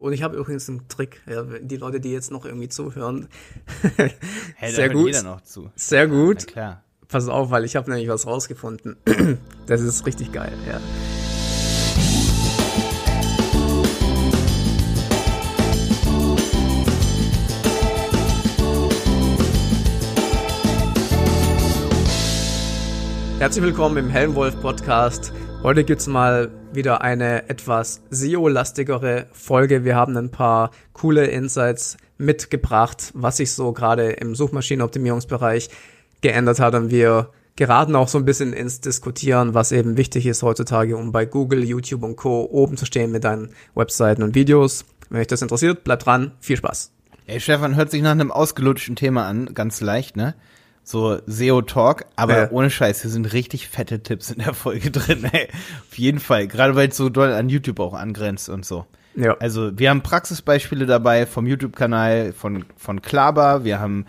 [0.00, 3.28] Und ich habe übrigens einen Trick, ja, die Leute, die jetzt noch irgendwie zuhören.
[4.56, 5.06] Hey, Sehr gut.
[5.06, 5.70] jeder noch zu.
[5.74, 6.44] Sehr gut.
[6.46, 6.82] Na klar.
[7.08, 8.96] Pass auf, weil ich habe nämlich was rausgefunden.
[9.66, 10.80] Das ist richtig geil, ja.
[23.38, 25.32] Herzlich willkommen im Helmwolf Podcast.
[25.60, 29.84] Heute gibt's mal wieder eine etwas SEO-lastigere Folge.
[29.84, 35.68] Wir haben ein paar coole Insights mitgebracht, was sich so gerade im Suchmaschinenoptimierungsbereich
[36.20, 40.44] geändert hat und wir geraten auch so ein bisschen ins Diskutieren, was eben wichtig ist
[40.44, 42.48] heutzutage, um bei Google, YouTube und Co.
[42.50, 44.84] oben zu stehen mit deinen Webseiten und Videos.
[45.10, 46.32] Wenn euch das interessiert, bleibt dran.
[46.38, 46.92] Viel Spaß.
[47.26, 50.34] Ey, Stefan hört sich nach einem ausgelutschten Thema an, ganz leicht, ne?
[50.90, 52.50] So SEO-Talk, aber Ja.
[52.50, 55.48] ohne Scheiß, hier sind richtig fette Tipps in der Folge drin, ey.
[55.86, 58.86] Auf jeden Fall, gerade weil es so doll an YouTube auch angrenzt und so.
[59.14, 59.36] Ja.
[59.38, 64.06] Also, wir haben Praxisbeispiele dabei vom YouTube-Kanal von, von Klaber, wir haben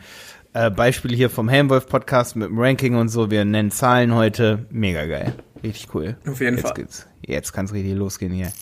[0.54, 4.66] äh, Beispiele hier vom Helmwolf-Podcast mit dem Ranking und so, wir nennen Zahlen heute.
[4.70, 5.34] Mega geil.
[5.61, 6.16] Richtig cool.
[6.30, 6.76] Auf jeden jetzt Fall.
[6.76, 8.54] Geht's, jetzt kann's richtig losgehen hier.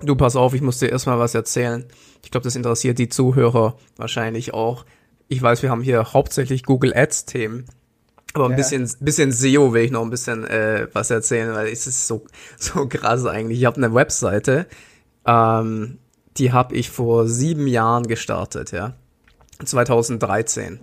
[0.00, 1.84] Du pass auf, ich muss dir erstmal was erzählen.
[2.24, 4.86] Ich glaube, das interessiert die Zuhörer wahrscheinlich auch.
[5.32, 7.64] Ich weiß, wir haben hier hauptsächlich Google Ads Themen.
[8.34, 8.56] Aber ein Ja.
[8.56, 12.24] bisschen, bisschen SEO will ich noch ein bisschen äh, was erzählen, weil es ist so,
[12.58, 13.60] so krass eigentlich.
[13.60, 14.66] Ich habe eine Webseite,
[15.24, 15.98] ähm,
[16.36, 18.94] die habe ich vor sieben Jahren gestartet, ja.
[19.64, 20.80] 2013.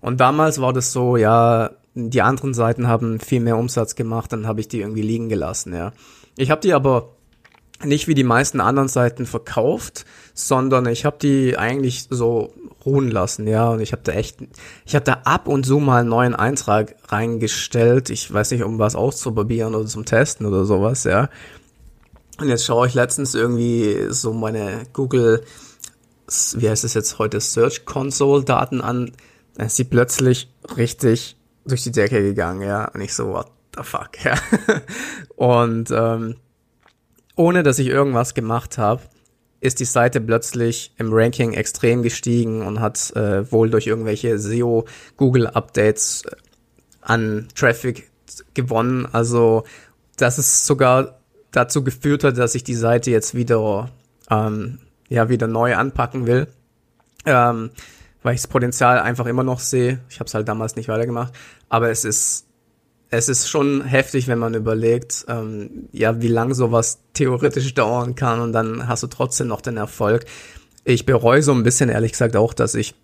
[0.00, 4.46] Und damals war das so, ja, die anderen Seiten haben viel mehr Umsatz gemacht, dann
[4.46, 5.92] habe ich die irgendwie liegen gelassen, ja.
[6.38, 7.10] Ich habe die aber
[7.84, 12.52] nicht wie die meisten anderen Seiten verkauft, sondern ich habe die eigentlich so
[12.84, 13.70] ruhen lassen, ja.
[13.70, 14.38] Und ich habe da echt,
[14.84, 18.10] ich habe da ab und zu mal einen neuen Eintrag reingestellt.
[18.10, 21.28] Ich weiß nicht, um was auszuprobieren oder zum Testen oder sowas, ja.
[22.38, 25.44] Und jetzt schaue ich letztens irgendwie so meine Google,
[26.54, 29.12] wie heißt es jetzt heute, Search Console Daten an.
[29.54, 32.86] Da ist sie plötzlich richtig durch die Decke gegangen, ja.
[32.86, 34.34] Und ich so, what the fuck, ja.
[35.36, 36.36] Und ähm,
[37.42, 39.02] ohne dass ich irgendwas gemacht habe,
[39.60, 44.84] ist die Seite plötzlich im Ranking extrem gestiegen und hat äh, wohl durch irgendwelche SEO
[45.16, 46.36] Google Updates äh,
[47.00, 48.08] an Traffic
[48.54, 49.08] gewonnen.
[49.10, 49.64] Also
[50.16, 51.18] dass es sogar
[51.50, 53.90] dazu geführt hat, dass ich die Seite jetzt wieder
[54.30, 56.46] ähm, ja wieder neu anpacken will,
[57.26, 57.70] ähm,
[58.22, 59.98] weil ich das Potenzial einfach immer noch sehe.
[60.08, 61.34] Ich habe es halt damals nicht weitergemacht,
[61.68, 62.46] aber es ist
[63.12, 68.40] es ist schon heftig, wenn man überlegt, ähm, ja, wie lang sowas theoretisch dauern kann
[68.40, 70.24] und dann hast du trotzdem noch den Erfolg.
[70.84, 72.94] Ich bereue so ein bisschen, ehrlich gesagt, auch, dass ich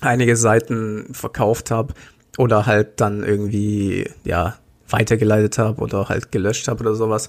[0.00, 1.92] einige Seiten verkauft habe
[2.38, 4.56] oder halt dann irgendwie, ja,
[4.88, 7.28] weitergeleitet habe oder halt gelöscht habe oder sowas,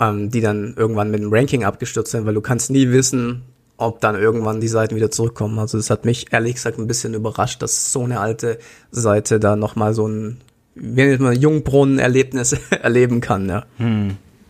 [0.00, 3.42] ähm, die dann irgendwann mit dem Ranking abgestürzt sind, weil du kannst nie wissen,
[3.76, 5.58] ob dann irgendwann die Seiten wieder zurückkommen.
[5.58, 8.58] Also das hat mich ehrlich gesagt ein bisschen überrascht, dass so eine alte
[8.90, 10.40] Seite da nochmal so ein
[10.74, 13.66] nennt man Jungbrunnen-Erlebnis erleben kann, ja.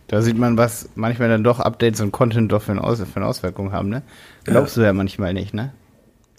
[0.09, 3.17] Da sieht man, was manchmal dann doch Updates und Content doch für eine, Aus für
[3.17, 4.03] eine Auswirkung haben, ne?
[4.45, 5.73] Glaubst du ja manchmal nicht, ne?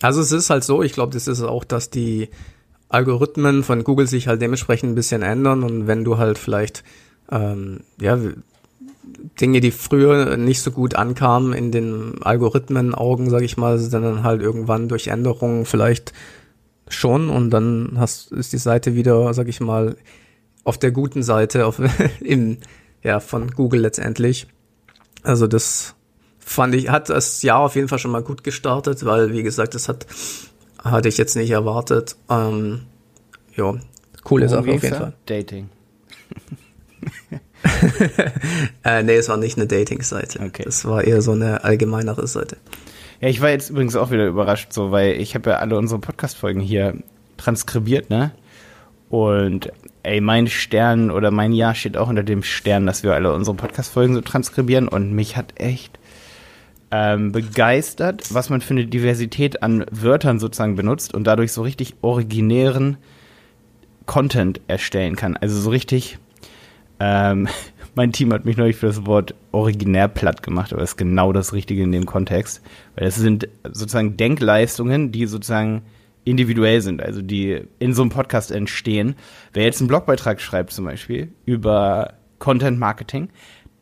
[0.01, 2.29] Also es ist halt so, ich glaube, das ist auch, dass die
[2.89, 6.83] Algorithmen von Google sich halt dementsprechend ein bisschen ändern und wenn du halt vielleicht
[7.31, 8.17] ähm, ja
[9.39, 14.23] Dinge, die früher nicht so gut ankamen in den Algorithmen-Augen, sag ich mal, sind dann
[14.23, 16.13] halt irgendwann durch Änderungen vielleicht
[16.91, 19.95] schon und dann hast ist die Seite wieder, sag ich mal,
[20.63, 21.81] auf der guten Seite auf
[22.21, 22.57] im
[23.03, 24.47] ja von Google letztendlich.
[25.23, 25.95] Also das
[26.39, 29.75] fand ich hat das Jahr auf jeden Fall schon mal gut gestartet, weil wie gesagt,
[29.75, 30.05] das hat
[30.83, 32.15] hatte ich jetzt nicht erwartet.
[32.29, 32.81] Ähm,
[33.55, 33.75] ja,
[34.23, 34.95] coole Sache auf jeden?
[34.95, 35.13] Fall.
[35.25, 35.69] Dating.
[38.83, 40.39] Äh, nee, es war nicht eine Dating-Seite.
[40.43, 40.63] Okay.
[40.67, 42.57] Es war eher so eine allgemeinere Seite.
[43.21, 45.99] Ja, ich war jetzt übrigens auch wieder überrascht, so, weil ich habe ja alle unsere
[46.01, 46.95] Podcast-Folgen hier
[47.37, 48.31] transkribiert, ne?
[49.09, 49.71] Und
[50.01, 53.55] ey, mein Stern oder mein Jahr steht auch unter dem Stern, dass wir alle unsere
[53.55, 55.99] Podcast-Folgen so transkribieren und mich hat echt
[56.89, 61.95] ähm, begeistert, was man für eine Diversität an Wörtern sozusagen benutzt und dadurch so richtig
[62.01, 62.97] originären
[64.07, 65.37] Content erstellen kann.
[65.37, 66.17] Also so richtig,
[66.99, 67.47] ähm,
[67.95, 71.33] mein Team hat mich neulich für das Wort originär platt gemacht, aber das ist genau
[71.33, 72.61] das Richtige in dem Kontext.
[72.95, 75.83] Weil es sind sozusagen Denkleistungen, die sozusagen
[76.23, 79.15] individuell sind, also die in so einem Podcast entstehen.
[79.53, 83.29] Wer jetzt einen Blogbeitrag schreibt zum Beispiel über Content Marketing,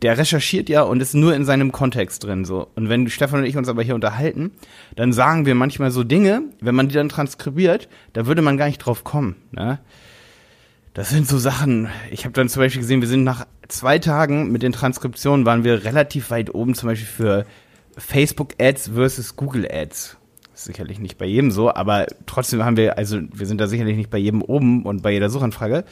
[0.02, 2.70] der recherchiert ja und ist nur in seinem Kontext drin so.
[2.76, 4.52] Und wenn Stefan und ich uns aber hier unterhalten,
[4.96, 8.68] dann sagen wir manchmal so Dinge, wenn man die dann transkribiert, da würde man gar
[8.68, 9.36] nicht drauf kommen.
[9.52, 9.80] Ne?
[11.00, 11.88] Das sind so Sachen.
[12.12, 15.64] Ich habe dann zum Beispiel gesehen, wir sind nach zwei Tagen mit den Transkriptionen waren
[15.64, 17.46] wir relativ weit oben, zum Beispiel für
[17.98, 20.18] Facebook Ads versus Google Ads.
[20.54, 24.10] sicherlich nicht bei jedem so, aber trotzdem haben wir, also wir sind da sicherlich nicht
[24.10, 25.86] bei jedem oben und bei jeder Suchanfrage.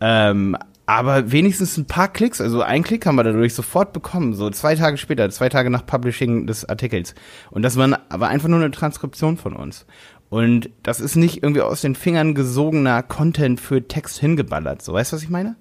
[0.00, 4.50] Ähm, aber wenigstens ein paar Klicks, also ein Klick haben wir dadurch sofort bekommen, so
[4.50, 7.14] zwei Tage später, zwei Tage nach Publishing des Artikels.
[7.52, 9.86] Und das war aber einfach nur eine Transkription von uns.
[10.30, 14.80] Und das ist nicht irgendwie aus den Fingern gesogener Content für Text hingeballert.
[14.80, 15.56] So, weißt du, was ich meine?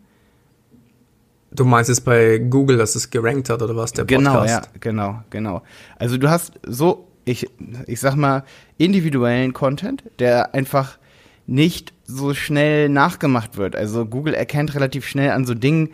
[1.51, 4.24] Du meinst jetzt bei Google, dass es gerankt hat oder was, der Podcast?
[4.24, 5.63] Genau, ja, genau, genau.
[5.98, 7.50] Also du hast so, ich,
[7.88, 8.44] ich sag mal,
[8.77, 11.00] individuellen Content, der einfach
[11.48, 13.75] nicht so schnell nachgemacht wird.
[13.75, 15.89] Also Google erkennt relativ schnell an so Dingen,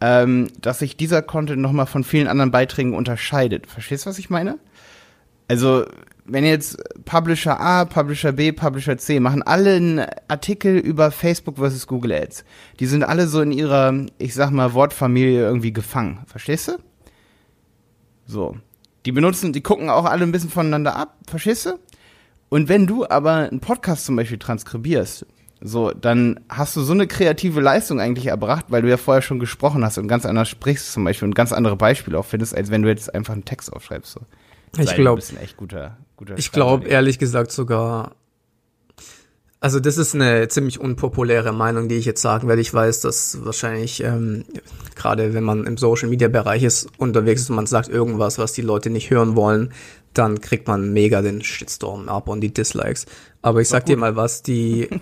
[0.00, 3.66] ähm, dass sich dieser Content nochmal von vielen anderen Beiträgen unterscheidet.
[3.66, 4.58] Verstehst du, was ich meine?
[5.48, 5.84] Also
[6.24, 11.86] wenn jetzt Publisher A, Publisher B, Publisher C machen alle einen Artikel über Facebook versus
[11.86, 12.44] Google Ads.
[12.80, 16.20] Die sind alle so in ihrer, ich sag mal, Wortfamilie irgendwie gefangen.
[16.26, 16.72] Verstehst du?
[18.26, 18.56] So.
[19.04, 21.18] Die benutzen, die gucken auch alle ein bisschen voneinander ab.
[21.26, 21.78] Verstehst du?
[22.48, 25.26] Und wenn du aber einen Podcast zum Beispiel transkribierst,
[25.60, 29.38] so, dann hast du so eine kreative Leistung eigentlich erbracht, weil du ja vorher schon
[29.38, 32.70] gesprochen hast und ganz anders sprichst zum Beispiel und ganz andere Beispiele auch findest, als
[32.70, 34.12] wenn du jetzt einfach einen Text aufschreibst.
[34.12, 34.20] So.
[34.78, 38.16] Ich glaube, echt guter, guter Ich glaube ehrlich gesagt sogar,
[39.60, 42.60] also das ist eine ziemlich unpopuläre Meinung, die ich jetzt sagen werde.
[42.60, 44.44] Ich weiß, dass wahrscheinlich ähm,
[44.94, 48.52] gerade wenn man im Social Media Bereich ist unterwegs ist und man sagt irgendwas, was
[48.52, 49.72] die Leute nicht hören wollen,
[50.12, 53.06] dann kriegt man mega den Shitstorm ab und die Dislikes.
[53.42, 54.88] Aber ich sag dir mal was, die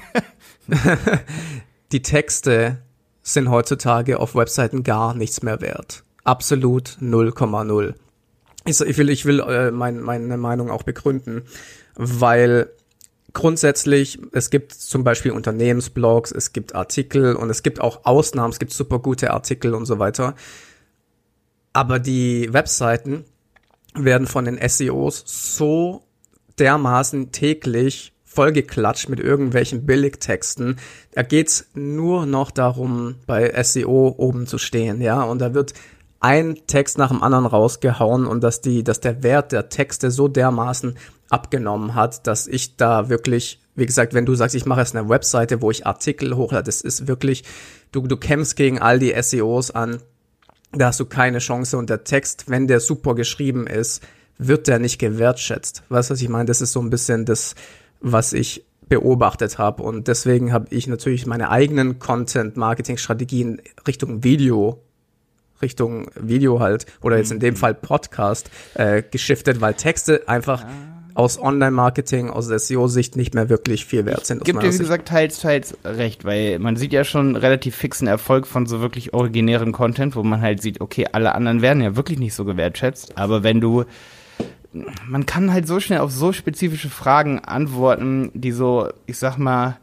[1.92, 2.78] die Texte
[3.22, 6.04] sind heutzutage auf Webseiten gar nichts mehr wert.
[6.24, 7.94] Absolut 0,0
[8.64, 11.42] ich, will, ich will äh, mein, meine Meinung auch begründen,
[11.94, 12.70] weil
[13.32, 18.58] grundsätzlich, es gibt zum Beispiel Unternehmensblogs, es gibt Artikel und es gibt auch Ausnahmen, es
[18.58, 20.34] gibt super gute Artikel und so weiter.
[21.72, 23.24] Aber die Webseiten
[23.94, 25.24] werden von den SEOs
[25.56, 26.02] so
[26.58, 30.78] dermaßen täglich vollgeklatscht mit irgendwelchen Billigtexten.
[31.12, 35.22] Da geht's nur noch darum, bei SEO oben zu stehen, ja.
[35.22, 35.74] Und da wird
[36.22, 40.28] ein Text nach dem anderen rausgehauen und dass die, dass der Wert der Texte so
[40.28, 40.96] dermaßen
[41.28, 45.08] abgenommen hat, dass ich da wirklich, wie gesagt, wenn du sagst, ich mache jetzt eine
[45.08, 47.42] Webseite, wo ich Artikel hochlade, das ist wirklich,
[47.90, 49.98] du, du kämpfst gegen all die SEOs an,
[50.70, 54.02] da hast du keine Chance und der Text, wenn der super geschrieben ist,
[54.38, 55.82] wird der nicht gewertschätzt.
[55.88, 56.46] Weißt du, was ich meine?
[56.46, 57.54] Das ist so ein bisschen das,
[58.00, 64.82] was ich beobachtet habe und deswegen habe ich natürlich meine eigenen Content-Marketing-Strategien Richtung Video
[65.62, 67.58] Richtung Video halt oder jetzt in dem mhm.
[67.58, 70.68] Fall Podcast äh, geschiftet, weil Texte einfach ah.
[71.14, 74.44] aus Online-Marketing, aus SEO-Sicht nicht mehr wirklich viel wert sind.
[74.44, 78.46] Gibt dir, wie gesagt, teils, teils recht, weil man sieht ja schon relativ fixen Erfolg
[78.46, 82.18] von so wirklich originären Content, wo man halt sieht, okay, alle anderen werden ja wirklich
[82.18, 83.84] nicht so gewertschätzt, aber wenn du
[85.06, 89.76] man kann halt so schnell auf so spezifische Fragen antworten, die so, ich sag mal,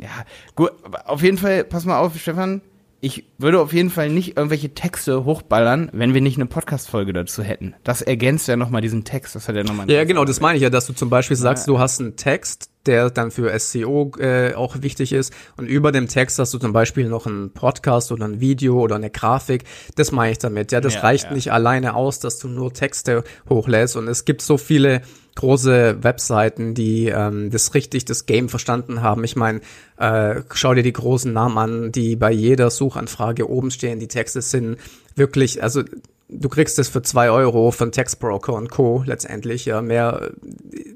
[0.00, 0.08] ja,
[0.54, 0.72] gut,
[1.04, 2.60] auf jeden Fall, pass mal auf, Stefan,
[3.04, 7.42] ich würde auf jeden Fall nicht irgendwelche Texte hochballern, wenn wir nicht eine Podcast-Folge dazu
[7.42, 7.74] hätten.
[7.84, 9.34] Das ergänzt ja nochmal diesen Text.
[9.34, 9.90] Das hat ja nochmal.
[9.90, 11.74] Ja, genau, das meine ich ja, dass du zum Beispiel sagst, ja.
[11.74, 15.34] du hast einen Text, der dann für SEO äh, auch wichtig ist.
[15.58, 18.96] Und über dem Text hast du zum Beispiel noch einen Podcast oder ein Video oder
[18.96, 19.64] eine Grafik.
[19.96, 20.72] Das meine ich damit.
[20.72, 21.34] Ja, das ja, reicht ja.
[21.34, 23.96] nicht alleine aus, dass du nur Texte hochlässt.
[23.96, 25.02] Und es gibt so viele
[25.36, 29.24] große Webseiten, die ähm, das richtig das Game verstanden haben.
[29.24, 29.60] Ich meine,
[29.98, 33.98] äh, schau dir die großen Namen an, die bei jeder Suchanfrage oben stehen.
[33.98, 34.76] Die Texte sind
[35.16, 35.82] wirklich, also
[36.28, 39.02] du kriegst es für zwei Euro von Textbroker und Co.
[39.06, 39.64] letztendlich.
[39.64, 40.30] Ja, mehr
[40.72, 40.94] äh,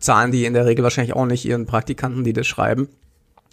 [0.00, 2.88] zahlen die in der Regel wahrscheinlich auch nicht ihren Praktikanten, die das schreiben.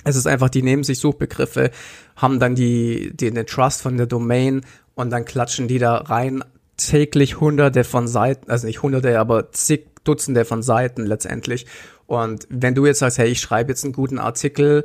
[0.04, 1.70] Es ist einfach, die nehmen sich Suchbegriffe,
[2.16, 4.62] haben dann die, die den Trust von der Domain
[4.96, 6.44] und dann klatschen die da rein
[6.78, 11.66] täglich hunderte von Seiten, also nicht hunderte, aber zig Dutzende von Seiten letztendlich.
[12.08, 14.84] Und wenn du jetzt sagst, hey, ich schreibe jetzt einen guten Artikel,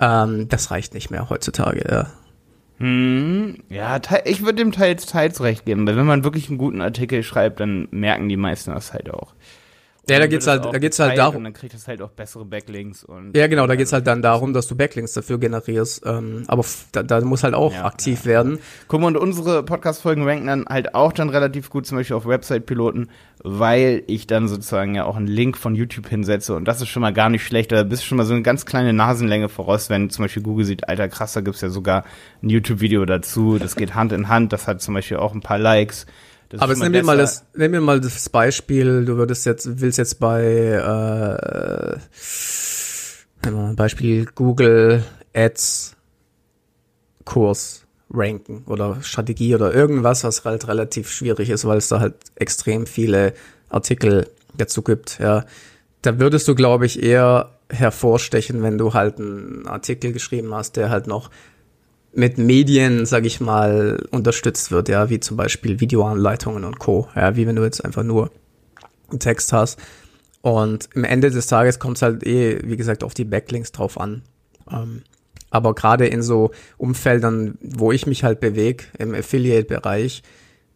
[0.00, 2.10] ähm, das reicht nicht mehr heutzutage, ja.
[2.78, 6.82] Hm, ja, ich würde dem teils, teils recht geben, weil wenn man wirklich einen guten
[6.82, 9.34] Artikel schreibt, dann merken die meisten das halt auch.
[10.08, 11.36] Ja, da geht's halt, da geht's halt darum.
[11.36, 13.36] Und dann kriegt es halt auch bessere Backlinks und.
[13.36, 16.06] Ja, genau, da geht's halt dann darum, dass du Backlinks dafür generierst.
[16.06, 18.26] Ähm, aber da, da muss halt auch ja, aktiv ja.
[18.26, 18.60] werden.
[18.86, 22.24] Guck mal, und unsere Podcast-Folgen ranken dann halt auch dann relativ gut, zum Beispiel auf
[22.24, 23.08] Website-Piloten,
[23.42, 27.02] weil ich dann sozusagen ja auch einen Link von YouTube hinsetze und das ist schon
[27.02, 27.72] mal gar nicht schlecht.
[27.72, 30.64] Da bist du schon mal so eine ganz kleine Nasenlänge voraus, wenn zum Beispiel Google
[30.64, 32.04] sieht, alter krass, da gibt's ja sogar
[32.44, 33.58] ein YouTube-Video dazu.
[33.58, 36.06] Das geht Hand in Hand, das hat zum Beispiel auch ein paar Likes.
[36.48, 39.80] Das Aber jetzt nimm mir mal das, nimm mir mal das Beispiel, du würdest jetzt,
[39.80, 41.98] willst jetzt bei, äh,
[43.74, 45.96] Beispiel Google Ads,
[47.24, 52.14] Kurs ranken oder Strategie oder irgendwas, was halt relativ schwierig ist, weil es da halt
[52.36, 53.34] extrem viele
[53.68, 55.44] Artikel dazu gibt, ja.
[56.02, 60.88] Da würdest du, glaube ich, eher hervorstechen, wenn du halt einen Artikel geschrieben hast, der
[60.88, 61.30] halt noch
[62.16, 67.08] mit Medien, sag ich mal, unterstützt wird, ja, wie zum Beispiel Videoanleitungen und Co.
[67.14, 68.30] Ja, wie wenn du jetzt einfach nur
[69.10, 69.78] einen Text hast.
[70.40, 74.00] Und im Ende des Tages kommt es halt eh, wie gesagt, auf die Backlinks drauf
[74.00, 74.22] an.
[74.70, 75.02] Ähm,
[75.50, 80.22] aber gerade in so Umfeldern, wo ich mich halt bewege, im Affiliate-Bereich,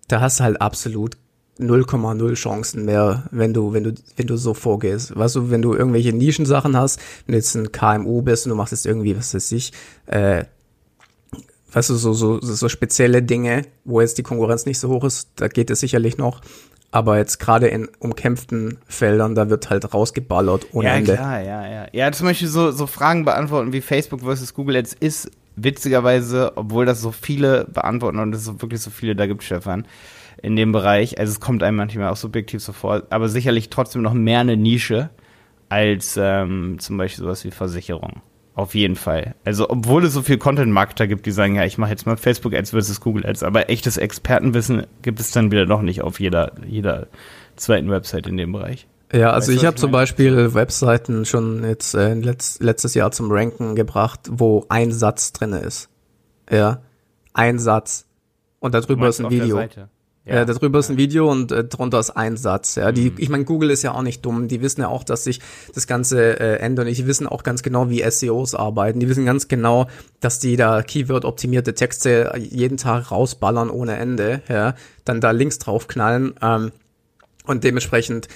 [0.09, 1.17] da hast du halt absolut
[1.59, 5.17] 0,0 Chancen mehr, wenn du, wenn du, wenn du so vorgehst.
[5.17, 8.57] Weißt du, wenn du irgendwelche Nischensachen hast, wenn du jetzt ein KMU bist und du
[8.57, 9.73] machst jetzt irgendwie, was weiß ich,
[10.07, 10.45] äh,
[11.73, 15.31] weißt du, so, so, so spezielle Dinge, wo jetzt die Konkurrenz nicht so hoch ist,
[15.37, 16.41] da geht es sicherlich noch.
[16.93, 21.15] Aber jetzt gerade in umkämpften Feldern, da wird halt rausgeballert ohne ja, Ende.
[21.15, 21.87] klar, ja, ja.
[21.93, 26.87] Ja, zum Beispiel so, so Fragen beantworten wie Facebook versus Google Ads ist witzigerweise, obwohl
[26.87, 29.87] das so viele beantworten und es so wirklich so viele da gibt, Stefan,
[30.43, 31.19] in dem Bereich.
[31.19, 34.57] Also es kommt einem manchmal auch subjektiv so vor, aber sicherlich trotzdem noch mehr eine
[34.57, 35.11] Nische
[35.69, 38.23] als ähm, zum Beispiel sowas wie Versicherung.
[38.61, 39.35] Auf jeden Fall.
[39.43, 42.73] Also, obwohl es so viel Content-Marketer gibt, die sagen, ja, ich mache jetzt mal Facebook-Ads
[42.73, 47.07] versus Google-Ads, aber echtes Expertenwissen gibt es dann wieder noch nicht auf jeder, jeder
[47.57, 48.87] zweiten Website in dem Bereich.
[49.15, 53.33] Ja, also weißt ich habe zum Beispiel Webseiten schon jetzt äh, letzt, letztes Jahr zum
[53.33, 55.89] Ranken gebracht, wo ein Satz drinne ist.
[56.51, 56.83] Ja,
[57.33, 58.05] ein Satz.
[58.59, 59.59] Und darüber ist ein Video.
[60.31, 60.81] Ja, ja darüber ja.
[60.81, 62.77] ist ein Video und äh, drunter ist ein Satz.
[62.77, 63.17] Ja, die, mhm.
[63.19, 64.49] ich meine, Google ist ja auch nicht dumm.
[64.49, 65.41] Die wissen ja auch, dass sich
[65.75, 66.87] das Ganze äh, ändert.
[66.87, 69.01] Und die wissen auch ganz genau, wie SEOs arbeiten.
[69.01, 69.89] Die wissen ganz genau,
[70.21, 74.43] dass die da Keyword-optimierte Texte jeden Tag rausballern ohne Ende.
[74.49, 76.35] Ja, dann da Links draufknallen.
[76.41, 76.73] Ähm,
[77.47, 78.29] und dementsprechend,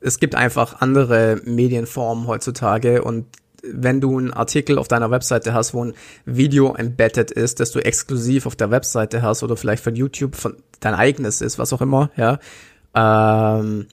[0.00, 3.26] es gibt einfach andere Medienformen heutzutage und
[3.72, 5.94] wenn du einen Artikel auf deiner Webseite hast, wo ein
[6.24, 10.56] Video embedded ist, das du exklusiv auf der Webseite hast oder vielleicht von YouTube von
[10.80, 12.38] dein eigenes ist, was auch immer, ja,
[12.94, 13.86] ähm,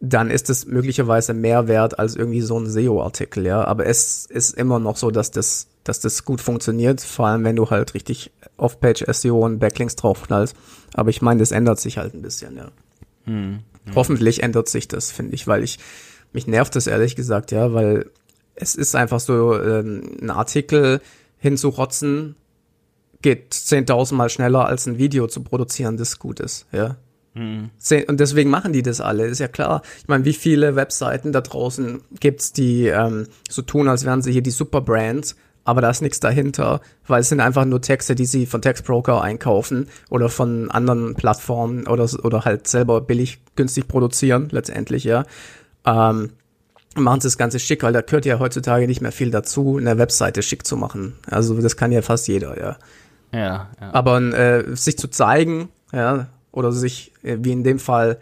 [0.00, 3.64] dann ist es möglicherweise mehr wert als irgendwie so ein SEO-Artikel, ja.
[3.64, 7.56] Aber es ist immer noch so, dass das, dass das gut funktioniert, vor allem wenn
[7.56, 10.54] du halt richtig Off-Page-SEO und Backlinks draufknallst.
[10.92, 12.68] Aber ich meine, das ändert sich halt ein bisschen, ja.
[13.24, 13.94] Hm, hm.
[13.94, 15.78] Hoffentlich ändert sich das, finde ich, weil ich,
[16.32, 18.10] mich nervt das ehrlich gesagt, ja, weil
[18.54, 21.00] es ist einfach so, ähm, ein Artikel
[21.38, 22.36] hinzurotzen
[23.24, 26.96] geht 10.000 Mal schneller als ein Video zu produzieren, das gut ist, ja.
[27.32, 27.70] Mhm.
[28.06, 29.82] Und deswegen machen die das alle, ist ja klar.
[29.98, 34.30] Ich meine, wie viele Webseiten da draußen gibt's, die ähm, so tun, als wären sie
[34.30, 38.26] hier die Superbrands, aber da ist nichts dahinter, weil es sind einfach nur Texte, die
[38.26, 44.48] sie von Textbroker einkaufen oder von anderen Plattformen oder, oder halt selber billig, günstig produzieren,
[44.50, 45.24] letztendlich, ja.
[45.86, 46.30] Ähm,
[46.94, 49.98] machen sie das Ganze schick, weil da gehört ja heutzutage nicht mehr viel dazu, eine
[49.98, 51.14] Webseite schick zu machen.
[51.26, 52.76] Also das kann ja fast jeder, ja.
[53.32, 53.90] Ja, ja.
[53.92, 58.18] Aber äh, sich zu zeigen, ja, oder sich, äh, wie in dem Fall,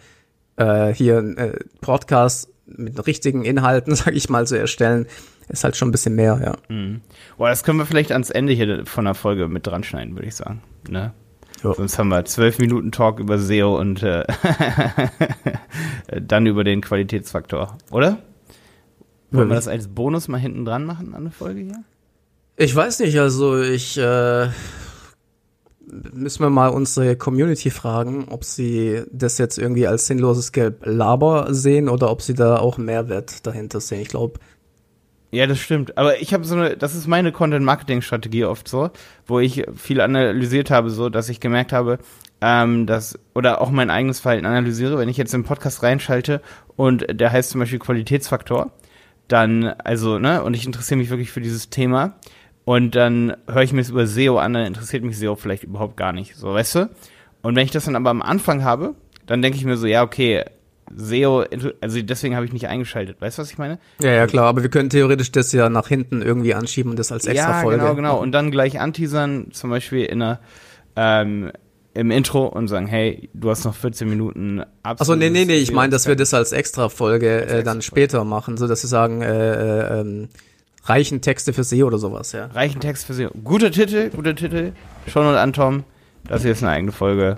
[0.57, 5.07] äh, hier äh, Podcast mit richtigen Inhalten, sag ich mal, zu erstellen,
[5.49, 6.75] ist halt schon ein bisschen mehr, ja.
[6.75, 7.03] Mhm.
[7.37, 10.29] Boah, das können wir vielleicht ans Ende hier von der Folge mit dran schneiden, würde
[10.29, 10.63] ich sagen.
[10.89, 11.13] Ne?
[11.63, 11.75] Jo.
[11.75, 14.25] Sonst haben wir zwölf Minuten Talk über SEO und äh,
[16.21, 18.19] dann über den Qualitätsfaktor, oder?
[19.33, 21.85] Wollen wir das als Bonus mal hinten dran machen an der Folge hier?
[22.57, 24.49] Ich weiß nicht, also ich äh,
[26.13, 31.89] müssen wir mal unsere Community fragen, ob sie das jetzt irgendwie als sinnloses Laber sehen
[31.89, 34.01] oder ob sie da auch Mehrwert dahinter sehen.
[34.01, 34.39] Ich glaube.
[35.31, 35.97] Ja, das stimmt.
[35.97, 38.91] Aber ich habe so eine, das ist meine Content-Marketing-Strategie oft so,
[39.27, 41.99] wo ich viel analysiert habe, so, dass ich gemerkt habe,
[42.43, 46.43] ähm, dass, oder auch mein eigenes Verhalten analysiere, wenn ich jetzt im Podcast reinschalte
[46.77, 48.73] und der heißt zum Beispiel Qualitätsfaktor,
[49.29, 52.15] dann, also, ne, und ich interessiere mich wirklich für dieses Thema.
[52.65, 55.97] Und dann höre ich mir es über SEO an, dann interessiert mich SEO vielleicht überhaupt
[55.97, 56.37] gar nicht.
[56.37, 56.91] So, weißt du?
[57.43, 58.95] Und wenn ich das dann aber am Anfang habe,
[59.27, 60.45] dann denke ich mir so, ja, okay,
[60.95, 61.45] SEO,
[61.81, 63.21] also deswegen habe ich nicht eingeschaltet.
[63.21, 63.79] Weißt du, was ich meine?
[64.01, 67.11] Ja, ja, klar, aber wir können theoretisch das ja nach hinten irgendwie anschieben und das
[67.11, 67.83] als extra ja, Folge.
[67.83, 68.21] Ja, genau, genau.
[68.21, 70.41] Und dann gleich anteasern, zum Beispiel in einer,
[70.97, 71.51] ähm,
[71.95, 75.73] im Intro und sagen, hey, du hast noch 14 Minuten Achso, nee, nee, nee, ich
[75.73, 79.23] meine, dass wir das als extra Folge äh, dann später machen, so dass wir sagen,
[79.23, 80.29] äh, äh, ähm,
[80.85, 82.47] reichen Texte für SEO oder sowas, ja.
[82.47, 83.31] Reichen Texte für SEO.
[83.45, 84.73] Guter Titel, guter Titel.
[85.07, 85.85] Schon und an Tom.
[86.25, 87.37] Das hier ist eine eigene Folge.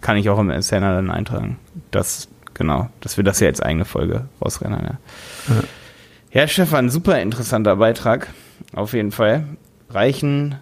[0.00, 1.58] Kann ich auch im Scanner dann eintragen.
[1.90, 4.98] Das, genau, dass wir das hier als eigene Folge rausrennen, ja.
[5.54, 5.62] ja.
[6.32, 8.28] Ja, Stefan, super interessanter Beitrag.
[8.74, 9.44] Auf jeden Fall.
[9.90, 10.54] Reichen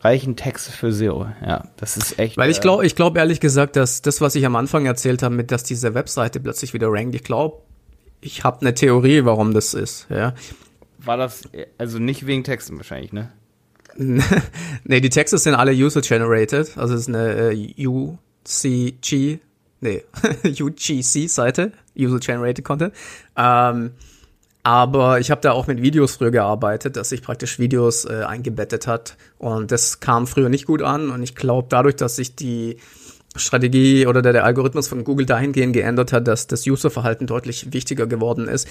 [0.00, 1.26] reichen Texte für SEO.
[1.44, 2.36] Ja, das ist echt.
[2.36, 5.34] Weil ich glaube, ich glaube ehrlich gesagt, dass das, was ich am Anfang erzählt habe,
[5.34, 7.58] mit dass diese Webseite plötzlich wieder rankt, ich glaube,
[8.20, 10.06] ich habe eine Theorie, warum das ist.
[10.10, 10.34] Ja,
[10.98, 11.42] war das,
[11.78, 13.32] also nicht wegen Texten wahrscheinlich, ne?
[13.96, 16.76] nee, die Texte sind alle user-generated.
[16.76, 19.40] Also es ist eine äh, UCG,
[19.80, 20.04] nee,
[20.44, 22.94] UGC-Seite, User-Generated Content.
[23.36, 23.92] Ähm,
[24.62, 28.86] aber ich habe da auch mit Videos früher gearbeitet, dass sich praktisch Videos äh, eingebettet
[28.86, 29.16] hat.
[29.38, 31.10] Und das kam früher nicht gut an.
[31.10, 32.76] Und ich glaube, dadurch, dass sich die
[33.36, 38.06] Strategie oder der, der Algorithmus von Google dahingehend geändert hat, dass das Userverhalten deutlich wichtiger
[38.06, 38.68] geworden ist,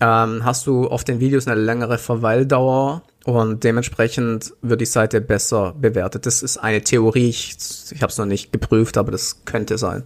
[0.00, 5.74] ähm, hast du auf den Videos eine längere Verweildauer und dementsprechend wird die Seite besser
[5.78, 6.26] bewertet.
[6.26, 7.56] Das ist eine Theorie, ich,
[7.92, 10.02] ich habe es noch nicht geprüft, aber das könnte sein.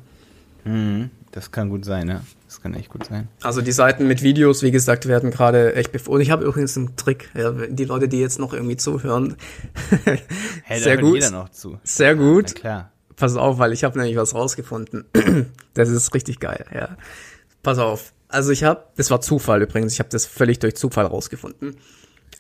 [0.64, 2.20] Mhm, das kann gut sein, ja.
[2.64, 3.28] Kann echt gut sein.
[3.42, 6.14] Also die Seiten mit Videos, wie gesagt, werden gerade echt bevor.
[6.14, 7.28] Und ich habe übrigens einen Trick.
[7.35, 9.37] Ja, die Leute, die jetzt noch irgendwie zuhören.
[10.62, 11.16] hey, sehr gut.
[11.16, 11.78] Jeder noch zu.
[11.83, 12.52] Sehr gut.
[12.54, 12.92] Na klar.
[13.16, 15.04] Pass auf, weil ich habe nämlich was rausgefunden.
[15.75, 16.97] das ist richtig geil, ja.
[17.62, 18.14] Pass auf.
[18.28, 21.76] Also ich habe, das war Zufall übrigens, ich habe das völlig durch Zufall rausgefunden.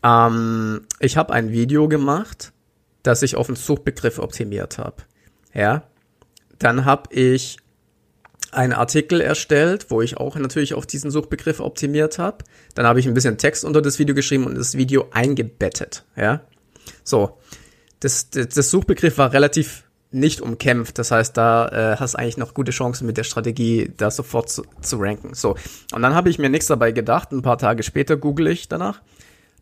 [0.02, 2.54] Ähm, ich habe ein Video gemacht,
[3.02, 5.02] das ich auf einen Suchbegriff optimiert habe.
[5.52, 5.82] Ja.
[6.58, 7.58] Dann habe ich
[8.54, 12.38] einen Artikel erstellt, wo ich auch natürlich auf diesen Suchbegriff optimiert habe.
[12.74, 16.04] Dann habe ich ein bisschen Text unter das Video geschrieben und das Video eingebettet.
[16.16, 16.42] Ja.
[17.02, 17.38] So.
[18.00, 19.84] Das, das, das Suchbegriff war relativ
[20.14, 20.98] nicht umkämpft.
[20.98, 24.62] Das heißt, da äh, hast eigentlich noch gute Chancen mit der Strategie, da sofort zu,
[24.80, 25.34] zu ranken.
[25.34, 25.56] So.
[25.92, 27.32] Und dann habe ich mir nichts dabei gedacht.
[27.32, 29.02] Ein paar Tage später google ich danach.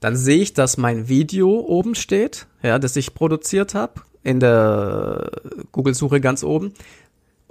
[0.00, 5.30] Dann sehe ich, dass mein Video oben steht, ja, das ich produziert habe, in der
[5.70, 6.74] Google-Suche ganz oben.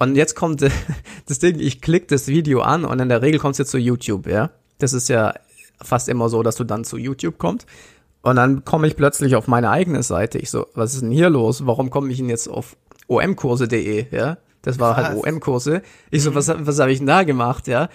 [0.01, 0.63] Und jetzt kommt
[1.27, 4.25] das Ding, ich klicke das Video an und in der Regel kommst du zu YouTube,
[4.25, 4.49] ja.
[4.79, 5.35] Das ist ja
[5.79, 7.67] fast immer so, dass du dann zu YouTube kommst.
[8.23, 10.39] Und dann komme ich plötzlich auf meine eigene Seite.
[10.39, 11.67] Ich so, was ist denn hier los?
[11.67, 12.77] Warum komme ich denn jetzt auf
[13.09, 14.39] omkurse.de, ja.
[14.63, 15.23] Das war halt Krass.
[15.23, 15.83] halt OM-Kurse.
[16.09, 16.35] Ich so, mhm.
[16.35, 17.87] was, was habe ich denn da gemacht, ja?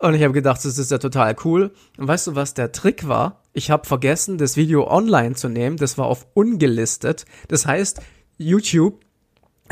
[0.00, 1.70] Und ich habe gedacht, das ist ja total cool.
[1.96, 3.40] Und weißt du, was der Trick war?
[3.54, 5.78] Ich habe vergessen, das Video online zu nehmen.
[5.78, 7.24] Das war auf ungelistet.
[7.48, 8.02] Das heißt,
[8.36, 9.00] YouTube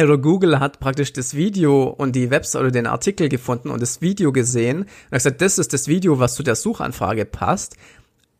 [0.05, 4.00] oder Google hat praktisch das Video und die Website oder den Artikel gefunden und das
[4.00, 7.76] Video gesehen und hat gesagt, das ist das Video, was zu der Suchanfrage passt.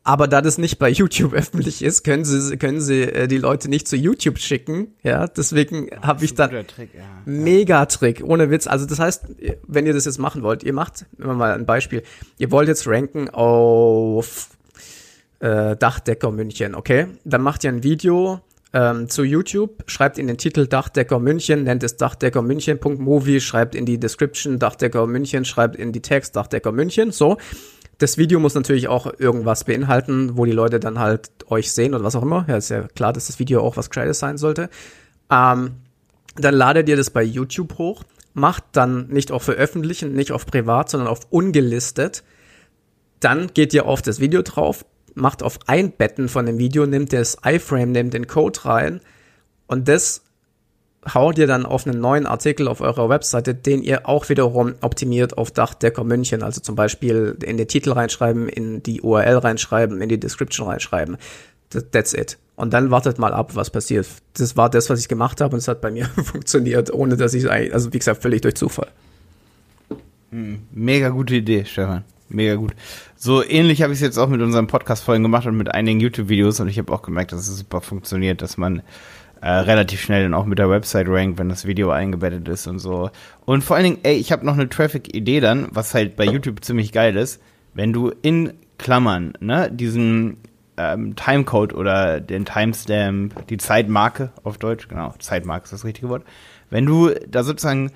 [0.05, 3.68] Aber da das nicht bei YouTube öffentlich ist, können sie, können sie äh, die Leute
[3.68, 4.94] nicht zu YouTube schicken.
[5.03, 7.03] Ja, deswegen habe ich dann Trick, ja.
[7.27, 8.66] Megatrick, ohne Witz.
[8.66, 9.27] Also das heißt,
[9.66, 12.03] wenn ihr das jetzt machen wollt, ihr macht, immer mal ein Beispiel,
[12.38, 14.49] ihr wollt jetzt ranken auf
[15.40, 17.09] äh, Dachdecker München, okay?
[17.25, 18.40] Dann macht ihr ein Video
[18.72, 23.87] ähm, zu YouTube, schreibt in den Titel Dachdecker München, nennt es Dachdecker München.movie, schreibt in
[23.87, 27.38] die Description Dachdecker München, schreibt in die Text Dachdecker München, so
[27.98, 32.04] das Video muss natürlich auch irgendwas beinhalten, wo die Leute dann halt euch sehen oder
[32.04, 32.44] was auch immer.
[32.48, 34.70] Ja, ist ja klar, dass das Video auch was Gescheites sein sollte.
[35.31, 35.72] Ähm,
[36.37, 38.04] dann ladet ihr das bei YouTube hoch,
[38.35, 42.22] macht dann nicht auf Veröffentlichen, nicht auf Privat, sondern auf ungelistet.
[43.18, 44.85] Dann geht ihr auf das Video drauf,
[45.18, 49.00] macht auf Einbetten von dem Video, nimmt das iFrame, nimmt den Code rein
[49.66, 50.22] und das
[51.14, 55.38] haut ihr dann auf einen neuen Artikel auf eurer Webseite, den ihr auch wiederum optimiert
[55.38, 56.42] auf Dachdecker München.
[56.42, 61.16] Also zum Beispiel in den Titel reinschreiben, in die URL reinschreiben, in die Description reinschreiben.
[61.70, 62.38] That's it.
[62.57, 64.07] Und dann wartet mal ab, was passiert.
[64.35, 67.35] Das war das, was ich gemacht habe und es hat bei mir funktioniert, ohne dass
[67.35, 68.88] ich eigentlich, also wie gesagt, völlig durch Zufall.
[70.31, 72.04] Hm, mega gute Idee, Stefan.
[72.28, 72.72] Mega gut.
[73.20, 76.61] So ähnlich habe ich es jetzt auch mit unseren Podcast-Folgen gemacht und mit einigen YouTube-Videos
[76.61, 78.85] und ich habe auch gemerkt, dass es super funktioniert, dass man
[79.40, 82.78] äh, relativ schnell dann auch mit der Website rankt, wenn das Video eingebettet ist und
[82.78, 83.11] so.
[83.44, 86.64] Und vor allen Dingen, ey, ich habe noch eine Traffic-Idee dann, was halt bei YouTube
[86.64, 87.42] ziemlich geil ist,
[87.74, 90.37] wenn du in Klammern, ne, diesen
[90.76, 96.22] ähm, Timecode oder den Timestamp, die Zeitmarke auf Deutsch, genau, Zeitmarke ist das richtige Wort,
[96.70, 97.90] wenn du da sozusagen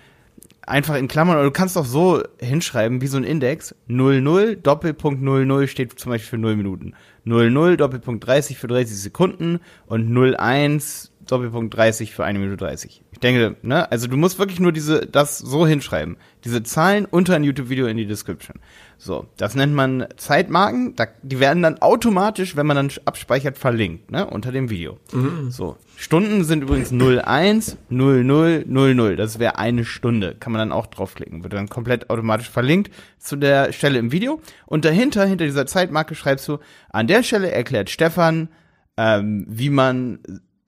[0.66, 5.22] einfach in Klammern, oder du kannst auch so hinschreiben, wie so ein Index, 00, Doppelpunkt
[5.22, 6.94] 00 steht zum Beispiel für 0 Minuten.
[7.24, 13.02] 00, Doppelpunkt 30 für 30 Sekunden und 01, Doppelpunkt 30 für eine Minute 30.
[13.22, 16.16] Ich denke, ne, also du musst wirklich nur diese, das so hinschreiben.
[16.44, 18.56] Diese Zahlen unter ein YouTube-Video in die Description.
[18.98, 20.96] So, das nennt man Zeitmarken.
[20.96, 24.98] Da, die werden dann automatisch, wenn man dann abspeichert, verlinkt, ne, unter dem Video.
[25.12, 25.52] Mhm.
[25.52, 29.14] So, Stunden sind übrigens 01, 00, 00.
[29.14, 30.34] Das wäre eine Stunde.
[30.34, 31.44] Kann man dann auch draufklicken.
[31.44, 34.40] Wird dann komplett automatisch verlinkt zu der Stelle im Video.
[34.66, 36.58] Und dahinter, hinter dieser Zeitmarke schreibst du,
[36.90, 38.48] an der Stelle erklärt Stefan,
[38.96, 40.18] ähm, wie man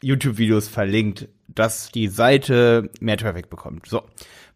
[0.04, 3.86] YouTube-Videos verlinkt, dass die Seite mehr Traffic bekommt.
[3.86, 4.02] So,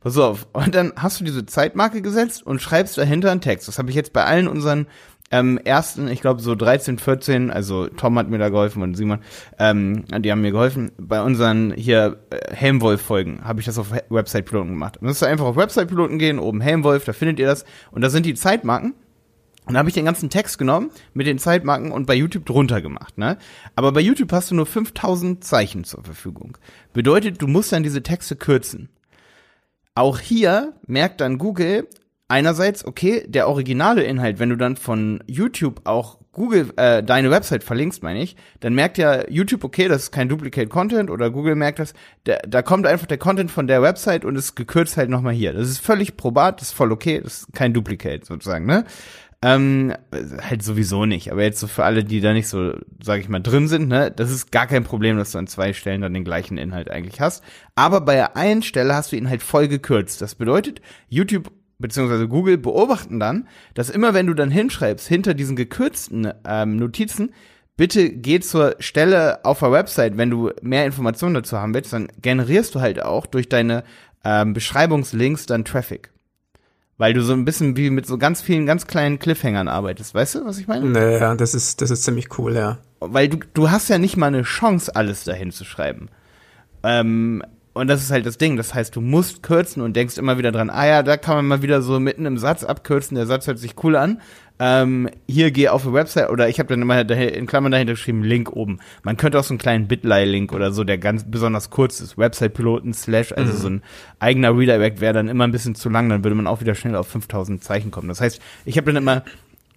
[0.01, 0.47] pass auf.
[0.53, 3.69] Und dann hast du diese Zeitmarke gesetzt und schreibst dahinter einen Text.
[3.69, 4.87] Das habe ich jetzt bei allen unseren
[5.31, 9.19] ähm, ersten, ich glaube so 13, 14, also Tom hat mir da geholfen und Simon,
[9.59, 10.93] ähm, die haben mir geholfen.
[10.97, 15.03] Bei unseren hier äh, Helmwolf-Folgen habe ich das auf Website-Piloten gemacht.
[15.03, 17.65] Müsst ihr einfach auf Website-Piloten gehen, oben Helmwolf, da findet ihr das.
[17.91, 18.95] Und da sind die Zeitmarken.
[19.69, 22.81] Und da habe ich den ganzen Text genommen mit den Zeitmarken und bei YouTube drunter
[22.81, 23.37] gemacht, ne?
[23.77, 26.57] Aber bei YouTube hast du nur 5000 Zeichen zur Verfügung.
[26.95, 28.89] Bedeutet, du musst dann diese Texte kürzen.
[29.95, 31.87] Auch hier merkt dann Google
[32.29, 37.65] einerseits, okay, der originale Inhalt, wenn du dann von YouTube auch Google äh, deine Website
[37.65, 41.57] verlinkst, meine ich, dann merkt ja YouTube, okay, das ist kein Duplicate Content oder Google
[41.57, 41.95] merkt das,
[42.27, 45.53] der, da kommt einfach der Content von der Website und ist gekürzt halt nochmal hier.
[45.53, 48.85] Das ist völlig probat, das ist voll okay, das ist kein Duplicate sozusagen, ne?
[49.41, 51.31] Ähm, halt sowieso nicht.
[51.31, 54.11] Aber jetzt so für alle, die da nicht so, sag ich mal, drin sind, ne,
[54.11, 57.21] das ist gar kein Problem, dass du an zwei Stellen dann den gleichen Inhalt eigentlich
[57.21, 57.45] hast.
[57.77, 60.21] Aber bei der einen Stelle hast du ihn halt voll gekürzt.
[60.21, 65.55] Das bedeutet, YouTube beziehungsweise Google beobachten dann, dass immer wenn du dann hinschreibst, hinter diesen
[65.55, 67.33] gekürzten ähm, Notizen,
[67.77, 72.09] bitte geh zur Stelle auf der Website, wenn du mehr Informationen dazu haben willst, dann
[72.21, 73.85] generierst du halt auch durch deine
[74.25, 76.11] ähm, Beschreibungslinks dann Traffic.
[76.99, 80.15] Weil du so ein bisschen wie mit so ganz vielen ganz kleinen Cliffhangern arbeitest.
[80.15, 80.87] Weißt du, was ich meine?
[80.87, 82.79] Naja, das ist, das ist ziemlich cool, ja.
[82.99, 86.09] Weil du, du hast ja nicht mal eine Chance, alles dahin zu schreiben.
[86.83, 88.57] Ähm, und das ist halt das Ding.
[88.57, 91.47] Das heißt, du musst kürzen und denkst immer wieder dran, ah ja, da kann man
[91.47, 93.15] mal wieder so mitten im Satz abkürzen.
[93.15, 94.21] Der Satz hört sich cool an.
[94.61, 98.25] Ähm, hier geh auf die Website oder ich habe dann immer in Klammern dahinter geschrieben,
[98.25, 98.81] Link oben.
[99.03, 102.19] Man könnte auch so einen kleinen Bitly-Link oder so, der ganz besonders kurz ist.
[102.19, 103.57] Website-Piloten slash, also mhm.
[103.57, 103.83] so ein
[104.19, 106.97] eigener Redirect wäre dann immer ein bisschen zu lang, dann würde man auch wieder schnell
[106.97, 108.09] auf 5000 Zeichen kommen.
[108.09, 109.23] Das heißt, ich habe dann immer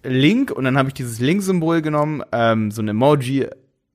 [0.02, 3.46] Link und dann habe ich dieses Link-Symbol genommen, ähm, so ein Emoji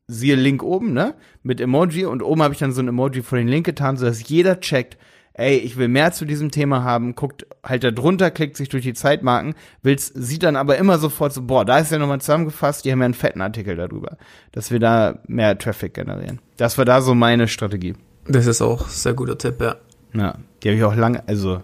[0.10, 1.16] siehe Link oben, ne?
[1.44, 4.28] Mit Emoji und oben habe ich dann so ein Emoji vor den Link getan, sodass
[4.30, 4.98] jeder checkt,
[5.38, 8.84] ey, ich will mehr zu diesem Thema haben, guckt halt da drunter, klickt sich durch
[8.84, 12.84] die Zeitmarken, will's, sieht dann aber immer sofort so, boah, da ist ja nochmal zusammengefasst,
[12.84, 14.18] die haben ja einen fetten Artikel darüber,
[14.52, 16.40] dass wir da mehr Traffic generieren.
[16.58, 17.96] Das war da so meine Strategie.
[18.28, 19.76] Das ist auch sehr guter Tipp, ja.
[20.14, 21.62] Ja, die habe ich auch lange, also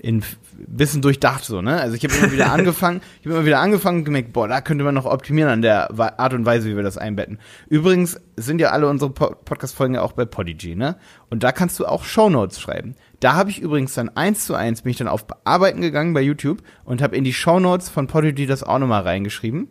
[0.00, 0.22] in
[0.56, 1.80] bisschen durchdacht so, ne?
[1.80, 4.60] Also ich habe immer wieder angefangen, ich habe immer wieder angefangen und gemerkt, boah, da
[4.60, 7.38] könnte man noch optimieren an der Art und Weise, wie wir das einbetten.
[7.68, 10.96] Übrigens sind ja alle unsere Podcast Folgen ja auch bei Podigy, ne?
[11.30, 12.94] Und da kannst du auch Shownotes schreiben.
[13.20, 16.22] Da habe ich übrigens dann eins zu eins bin ich dann auf Bearbeiten gegangen bei
[16.22, 19.68] YouTube und habe in die Shownotes von Podigy das auch nochmal reingeschrieben.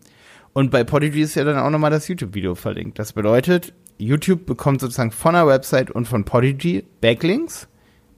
[0.54, 3.00] Und bei Podigy ist ja dann auch nochmal das YouTube-Video verlinkt.
[3.00, 7.68] Das bedeutet, YouTube bekommt sozusagen von der Website und von Podigy Backlinks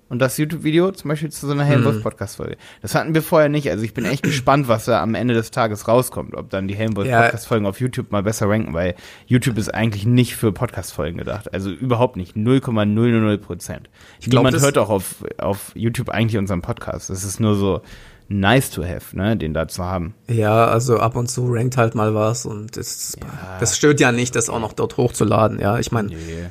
[0.10, 2.58] und das YouTube-Video zum Beispiel zu so einer Helmwolf-Podcast-Folge.
[2.82, 3.70] Das hatten wir vorher nicht.
[3.70, 6.36] Also ich bin echt gespannt, was da am Ende des Tages rauskommt.
[6.36, 8.96] Ob dann die Helmwolf-Podcast-Folgen auf YouTube mal besser ranken, weil
[9.28, 11.54] YouTube ist eigentlich nicht für Podcast-Folgen gedacht.
[11.54, 12.36] Also überhaupt nicht.
[12.36, 13.90] 0,000 Prozent.
[14.26, 17.10] Niemand hört auch auf, auf YouTube eigentlich unseren Podcast.
[17.10, 17.82] Das ist nur so
[18.30, 20.14] nice to have, ne, den da zu haben.
[20.28, 23.58] Ja, also ab und zu rankt halt mal was und das, ja.
[23.60, 25.80] das stört ja nicht, das auch noch dort hochzuladen, ja.
[25.80, 26.50] Ich meine, nee.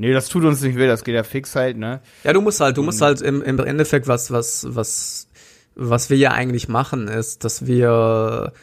[0.00, 2.00] Nee, das tut uns nicht weh, das geht ja fix halt, ne?
[2.24, 5.28] Ja, du musst halt, du musst halt im, im Endeffekt was, was, was,
[5.74, 8.54] was wir ja eigentlich machen, ist, dass wir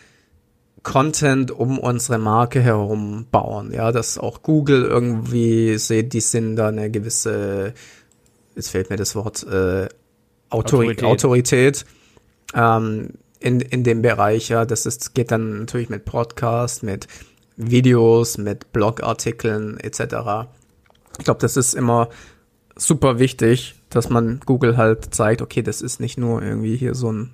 [0.82, 6.70] Content um unsere Marke herum bauen, ja, dass auch Google irgendwie sieht, die sind da
[6.70, 7.76] eine gewisse,
[8.56, 9.90] jetzt fehlt mir das Wort, äh,
[10.50, 11.86] Autori Autorität, Autorität
[12.56, 17.08] ähm, in, in dem Bereich, ja, das ist, geht dann natürlich mit Podcast, mit
[17.58, 20.48] Videos, mit Blogartikeln etc.
[21.18, 22.10] Ich glaube, das ist immer
[22.76, 27.12] super wichtig, dass man Google halt zeigt, okay, das ist nicht nur irgendwie hier so
[27.12, 27.32] ein,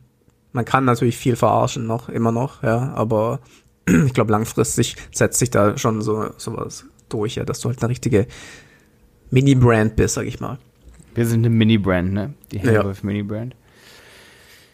[0.52, 3.40] man kann natürlich viel verarschen noch, immer noch, ja, aber
[3.88, 7.90] ich glaube, langfristig setzt sich da schon so sowas durch, ja, dass du halt eine
[7.90, 8.28] richtige
[9.32, 10.60] Mini-Brand bist, sag ich mal.
[11.16, 12.34] Wir sind eine Mini-Brand, ne?
[12.52, 13.06] Die Hellwolf ja.
[13.06, 13.56] Mini-Brand.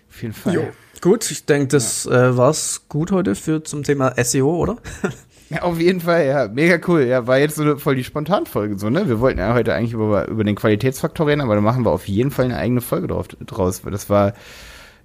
[0.09, 0.53] Auf jeden Fall.
[0.53, 0.67] Jo.
[1.01, 2.29] Gut, ich denke, das ja.
[2.29, 4.77] äh, war's gut heute für zum Thema SEO, oder?
[5.55, 6.47] Ja, auf jeden Fall, ja.
[6.47, 7.03] Mega cool.
[7.03, 9.07] Ja, war jetzt so voll die Spontanfolge, so, ne?
[9.07, 12.07] Wir wollten ja heute eigentlich über, über den Qualitätsfaktor reden, aber da machen wir auf
[12.07, 14.33] jeden Fall eine eigene Folge drauf, draus, weil das war,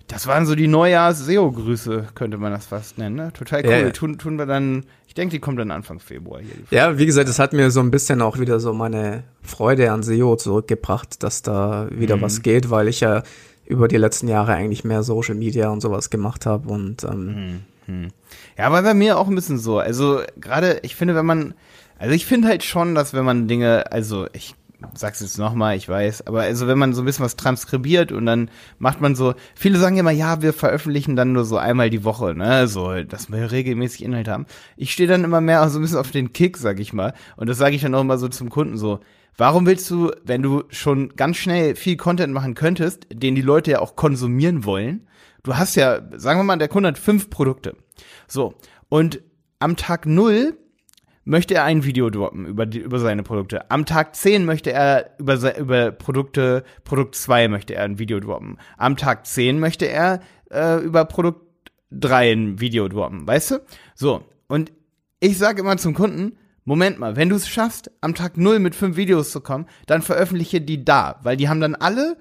[0.06, 3.32] das waren so die Neujahrs-SEO-Grüße, könnte man das fast nennen, ne?
[3.32, 3.70] Total cool.
[3.70, 3.90] Ja, ja.
[3.90, 6.52] Tun, tun wir dann, ich denke, die kommt dann Anfang Februar hier.
[6.70, 10.02] Ja, wie gesagt, es hat mir so ein bisschen auch wieder so meine Freude an
[10.02, 12.22] SEO zurückgebracht, dass da wieder mhm.
[12.22, 13.22] was geht, weil ich ja
[13.64, 17.60] über die letzten Jahre eigentlich mehr Social Media und sowas gemacht habe und ähm, mhm
[17.86, 18.08] hm.
[18.56, 19.78] Ja, aber bei mir auch ein bisschen so.
[19.78, 21.54] Also gerade, ich finde, wenn man,
[21.98, 24.54] also ich finde halt schon, dass wenn man Dinge, also ich
[24.94, 28.26] sag's jetzt nochmal, ich weiß, aber also wenn man so ein bisschen was transkribiert und
[28.26, 32.04] dann macht man so, viele sagen immer, ja, wir veröffentlichen dann nur so einmal die
[32.04, 34.46] Woche, ne, so, dass wir regelmäßig Inhalt haben.
[34.76, 37.48] Ich stehe dann immer mehr so ein bisschen auf den Kick, sag ich mal, und
[37.48, 39.00] das sage ich dann auch immer so zum Kunden so,
[39.36, 43.72] warum willst du, wenn du schon ganz schnell viel Content machen könntest, den die Leute
[43.72, 45.06] ja auch konsumieren wollen,
[45.44, 47.76] du hast ja, sagen wir mal, der Kunde hat fünf Produkte.
[48.26, 48.54] So.
[48.88, 49.20] Und
[49.60, 50.58] am Tag null
[51.24, 53.70] möchte er ein Video droppen über, die, über seine Produkte.
[53.70, 58.58] Am Tag zehn möchte er über, über Produkte, Produkt zwei möchte er ein Video droppen.
[58.76, 63.60] Am Tag zehn möchte er äh, über Produkt drei ein Video droppen, weißt du?
[63.94, 64.72] So, und
[65.20, 68.74] ich sage immer zum Kunden, Moment mal, wenn du es schaffst, am Tag null mit
[68.74, 72.16] fünf Videos zu kommen, dann veröffentliche die da, weil die haben dann alle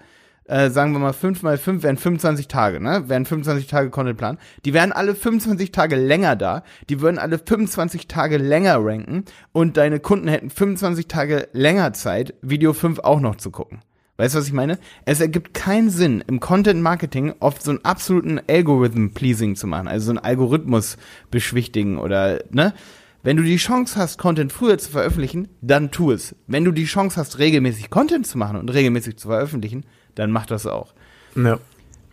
[0.46, 3.04] äh, sagen wir mal 5 mal 5 wären 25 Tage, ne?
[3.08, 4.38] Wären 25 Tage Contentplan.
[4.66, 6.64] Die wären alle 25 Tage länger da.
[6.90, 12.34] Die würden alle 25 Tage länger ranken und deine Kunden hätten 25 Tage länger Zeit,
[12.42, 13.80] Video 5 auch noch zu gucken.
[14.18, 14.78] Weißt du, was ich meine?
[15.06, 19.88] Es ergibt keinen Sinn, im Content Marketing oft so einen absoluten Algorithm Pleasing zu machen,
[19.88, 20.98] also so einen Algorithmus
[21.32, 22.74] beschwichtigen oder, ne?
[23.26, 26.36] Wenn du die Chance hast, Content früher zu veröffentlichen, dann tu es.
[26.46, 30.52] Wenn du die Chance hast, regelmäßig Content zu machen und regelmäßig zu veröffentlichen, dann macht
[30.52, 30.94] das auch.
[31.36, 31.60] Ja.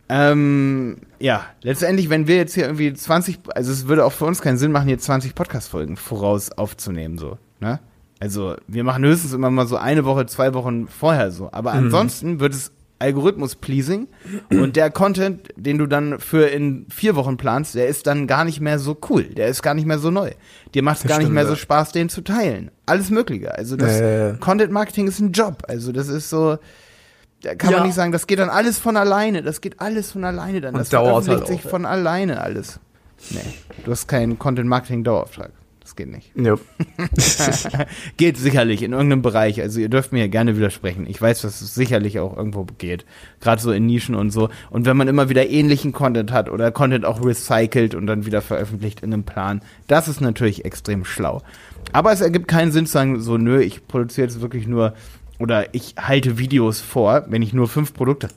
[0.08, 4.42] Ähm, ja, letztendlich, wenn wir jetzt hier irgendwie 20, also es würde auch für uns
[4.42, 7.78] keinen Sinn machen, hier 20 Podcast-Folgen voraus aufzunehmen, so, ne?
[8.20, 11.48] Also, wir machen höchstens immer mal so eine Woche, zwei Wochen vorher so.
[11.52, 11.86] Aber mhm.
[11.86, 14.08] ansonsten wird es Algorithmus-pleasing
[14.50, 18.44] und der Content, den du dann für in vier Wochen planst, der ist dann gar
[18.44, 19.24] nicht mehr so cool.
[19.24, 20.32] Der ist gar nicht mehr so neu.
[20.74, 22.70] Dir macht es gar stimmt, nicht mehr so Spaß, den zu teilen.
[22.84, 23.54] Alles Mögliche.
[23.56, 24.34] Also, das äh.
[24.38, 25.62] Content-Marketing ist ein Job.
[25.66, 26.58] Also, das ist so,
[27.42, 27.78] da kann ja.
[27.78, 29.42] man nicht sagen, das geht dann alles von alleine.
[29.42, 30.74] Das geht alles von alleine dann.
[30.74, 32.80] Und das dauert halt sich von alleine alles.
[33.30, 33.40] Nee,
[33.84, 35.50] du hast keinen Content-Marketing-Dauerauftrag.
[35.90, 36.36] Das geht nicht.
[36.36, 36.62] Nope.
[38.16, 39.60] geht sicherlich in irgendeinem Bereich.
[39.60, 41.04] Also ihr dürft mir ja gerne widersprechen.
[41.08, 43.04] Ich weiß, dass es sicherlich auch irgendwo geht.
[43.40, 44.50] Gerade so in Nischen und so.
[44.70, 48.40] Und wenn man immer wieder ähnlichen Content hat oder Content auch recycelt und dann wieder
[48.40, 51.42] veröffentlicht in einem Plan, das ist natürlich extrem schlau.
[51.92, 54.94] Aber es ergibt keinen Sinn zu sagen, so, nö, ich produziere jetzt wirklich nur
[55.40, 58.28] oder ich halte Videos vor, wenn ich nur fünf Produkte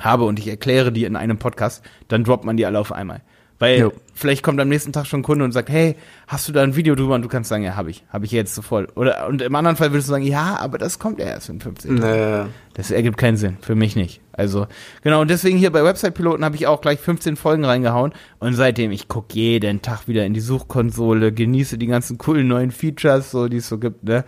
[0.00, 3.22] habe und ich erkläre die in einem Podcast, dann droppt man die alle auf einmal.
[3.58, 3.92] Weil jo.
[4.14, 5.94] vielleicht kommt am nächsten Tag schon ein Kunde und sagt, hey,
[6.26, 7.14] hast du da ein Video drüber?
[7.14, 8.04] Und du kannst sagen, ja, habe ich.
[8.08, 8.96] Habe ich jetzt sofort.
[8.96, 12.00] Oder, und im anderen Fall würdest du sagen, ja, aber das kommt erst in 15
[12.00, 12.44] Tagen.
[12.44, 12.50] Nee.
[12.74, 13.56] Das ergibt keinen Sinn.
[13.60, 14.20] Für mich nicht.
[14.32, 14.66] Also,
[15.02, 15.20] genau.
[15.20, 18.12] Und deswegen hier bei Website-Piloten habe ich auch gleich 15 Folgen reingehauen.
[18.40, 22.72] Und seitdem, ich gucke jeden Tag wieder in die Suchkonsole, genieße die ganzen coolen neuen
[22.72, 24.24] Features, so, die es so gibt, ne?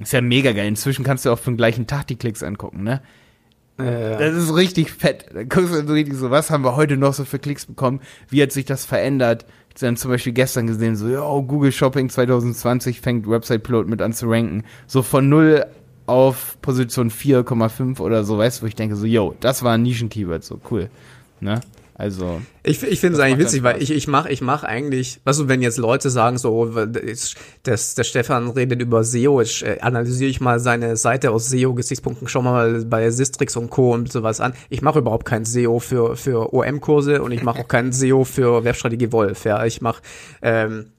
[0.00, 0.68] Ist ja mega geil.
[0.68, 3.02] Inzwischen kannst du auch für den gleichen Tag die Klicks angucken, ne?
[3.78, 5.26] Äh, das ist richtig fett.
[5.32, 8.00] Da guckst du so richtig so, was haben wir heute noch so für Klicks bekommen?
[8.28, 9.46] Wie hat sich das verändert?
[9.68, 13.88] Ich habe dann zum Beispiel gestern gesehen, so, ja, Google Shopping 2020 fängt Website Pilot
[13.88, 14.64] mit an zu ranken.
[14.88, 15.64] So von null
[16.06, 19.82] auf Position 4,5 oder so, weißt du, wo ich denke so, yo, das war ein
[19.82, 20.90] Nischen-Keyword, so cool.
[21.40, 21.60] Ne?
[21.98, 22.40] Also.
[22.62, 25.48] Ich, ich finde es eigentlich witzig, weil ich, ich mache ich mach eigentlich, weißt du,
[25.48, 26.70] wenn jetzt Leute sagen, so,
[27.64, 32.28] das, der Stefan redet über SEO, ich äh, analysiere ich mal seine Seite aus SEO-Gesichtspunkten,
[32.28, 33.92] schau mal bei Sistrix und Co.
[33.94, 34.54] und sowas an.
[34.70, 38.62] Ich mache überhaupt kein SEO für, für OM-Kurse und ich mache auch kein SEO für
[38.62, 39.44] Webstrategie Wolf.
[39.44, 40.00] Ja, ich mache
[40.40, 40.92] ähm,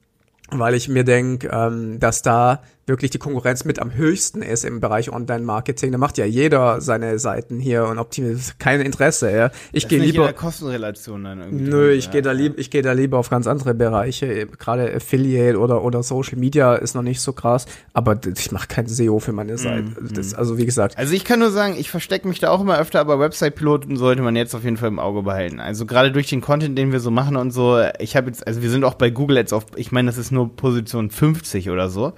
[0.50, 4.80] weil ich mir denke, ähm, dass da wirklich die Konkurrenz mit am höchsten ist im
[4.80, 5.92] Bereich Online-Marketing.
[5.92, 9.30] Da macht ja jeder seine Seiten hier und optimiert kein Interesse.
[9.30, 9.50] Ja.
[9.72, 11.64] Ich gehe lieber Kostenrelation dann irgendwie.
[11.64, 14.46] Nö, ich ja, gehe da lieber, ich gehe da lieber auf ganz andere Bereiche.
[14.46, 18.86] Gerade Affiliate oder oder Social Media ist noch nicht so krass, aber ich mache kein
[18.86, 19.82] SEO für meine Seite.
[19.82, 20.98] Mm, das, also wie gesagt.
[20.98, 24.22] Also ich kann nur sagen, ich verstecke mich da auch immer öfter, aber Website-Piloten sollte
[24.22, 25.60] man jetzt auf jeden Fall im Auge behalten.
[25.60, 27.80] Also gerade durch den Content, den wir so machen und so.
[27.98, 30.32] Ich habe jetzt, also wir sind auch bei Google jetzt auf, ich meine, das ist
[30.32, 32.12] nur Position 50 oder so.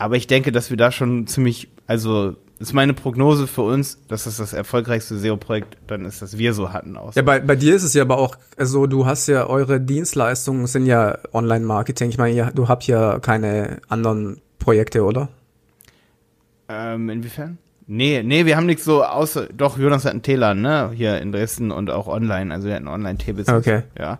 [0.00, 4.24] Aber ich denke, dass wir da schon ziemlich, also ist meine Prognose für uns, dass
[4.24, 6.96] das das erfolgreichste SEO-Projekt dann ist, das wir so hatten.
[6.96, 7.16] Aus.
[7.16, 10.66] Ja, bei, bei dir ist es ja aber auch, also du hast ja, eure Dienstleistungen
[10.66, 12.08] sind ja Online-Marketing.
[12.08, 15.28] Ich meine, ja, du habt ja keine anderen Projekte, oder?
[16.70, 17.58] Ähm, inwiefern?
[17.86, 21.30] Nee, nee, wir haben nichts so außer, doch, Jonas hat einen Telan, ne, hier in
[21.32, 23.54] Dresden und auch online, also wir hatten Online-T-Business.
[23.54, 23.82] Okay.
[23.98, 24.18] Ja.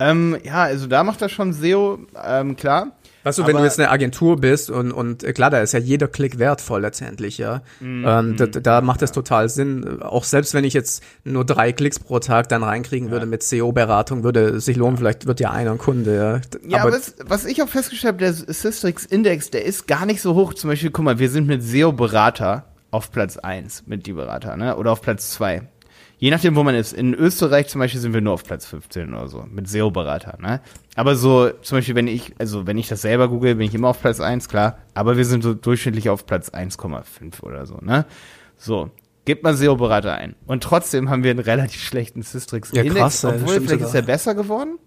[0.00, 2.96] Ähm, ja, also da macht das schon SEO, ähm, klar.
[3.22, 5.78] Weißt du, wenn du jetzt eine Agentur bist und, und äh, klar, da ist ja
[5.78, 7.62] jeder Klick wertvoll letztendlich, ja.
[7.80, 10.00] Mm, ähm, da, da macht es total Sinn.
[10.00, 13.12] Auch selbst wenn ich jetzt nur drei Klicks pro Tag dann reinkriegen ja.
[13.12, 16.40] würde mit SEO-Beratung, würde es sich lohnen, vielleicht wird ja einer ein Kunde, ja.
[16.68, 20.22] Ja, aber, aber was, was ich auch festgestellt habe, der Systrix-Index, der ist gar nicht
[20.22, 20.54] so hoch.
[20.54, 24.76] Zum Beispiel, guck mal, wir sind mit SEO-Berater auf Platz eins mit die Berater, ne?
[24.76, 25.68] Oder auf Platz zwei
[26.20, 26.92] je nachdem, wo man ist.
[26.92, 30.60] In Österreich zum Beispiel sind wir nur auf Platz 15 oder so, mit SEO-Berater, ne?
[30.94, 33.88] Aber so, zum Beispiel, wenn ich, also wenn ich das selber google, bin ich immer
[33.88, 34.78] auf Platz 1, klar.
[34.94, 38.04] Aber wir sind so durchschnittlich auf Platz 1,5 oder so, ne?
[38.56, 38.90] So.
[39.24, 40.34] Gebt mal SEO-Berater ein.
[40.46, 42.94] Und trotzdem haben wir einen relativ schlechten Systrix-Index.
[42.94, 44.78] Ja, krass, obwohl, vielleicht ist er besser geworden.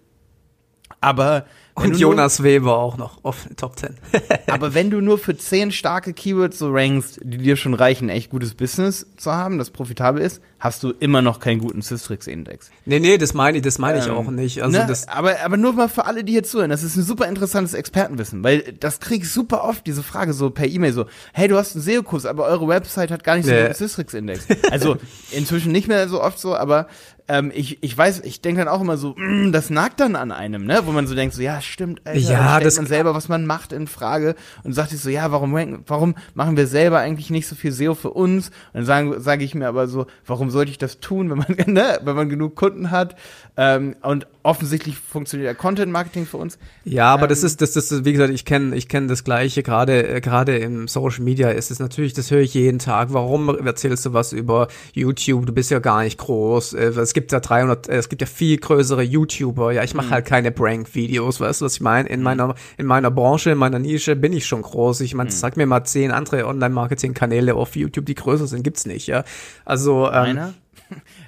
[1.00, 3.96] Aber und Jonas Weber auch noch auf Top 10.
[4.46, 8.30] aber wenn du nur für 10 starke Keywords so rankst, die dir schon reichen, echt
[8.30, 12.70] gutes Business zu haben, das profitabel ist, hast du immer noch keinen guten Systrix-Index.
[12.86, 14.62] Nee, nee, das meine ich, das meine ich ähm, auch nicht.
[14.62, 17.02] Also ne, das aber, aber nur mal für alle, die hier zuhören, das ist ein
[17.02, 21.06] super interessantes Expertenwissen, weil das krieg ich super oft, diese Frage so per E-Mail so,
[21.32, 24.46] hey, du hast einen SEO-Kurs, aber eure Website hat gar nicht so einen Systrix-Index.
[24.70, 24.96] Also
[25.32, 26.86] inzwischen nicht mehr so oft so, aber
[27.28, 30.30] ähm, ich, ich weiß, ich denke dann auch immer so, mm, das nagt dann an
[30.32, 30.82] einem, ne?
[30.84, 33.72] Wo man so denkt, so, ja, stimmt, Alter, Ja, das- man selber, was man macht,
[33.72, 35.52] in Frage und sagt sich so, ja, warum,
[35.86, 38.48] warum machen wir selber eigentlich nicht so viel SEO für uns?
[38.48, 41.46] Und dann sage sag ich mir aber so, warum sollte ich das tun, wenn man,
[41.74, 43.16] ne, wenn man genug Kunden hat?
[43.56, 46.58] Ähm, und offensichtlich funktioniert ja Content Marketing für uns.
[46.84, 49.24] Ja, aber das Ähm, ist, das, das, ist, wie gesagt, ich kenne, ich kenne das
[49.24, 49.62] Gleiche.
[49.62, 53.12] Gerade, äh, gerade im Social Media ist es natürlich, das höre ich jeden Tag.
[53.12, 55.46] Warum erzählst du was über YouTube?
[55.46, 56.74] Du bist ja gar nicht groß.
[56.74, 59.70] Äh, Es gibt ja 300, äh, es gibt ja viel größere YouTuber.
[59.70, 61.38] Ja, ich mache halt keine Prank-Videos.
[61.38, 62.08] Weißt du, was ich meine?
[62.08, 65.00] In meiner, in meiner Branche, in meiner Nische bin ich schon groß.
[65.02, 69.06] Ich meine, sag mir mal zehn andere Online-Marketing-Kanäle auf YouTube, die größer sind, gibt's nicht.
[69.06, 69.22] Ja,
[69.64, 70.54] also ähm, Einer?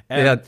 [0.08, 0.38] Äh, ja,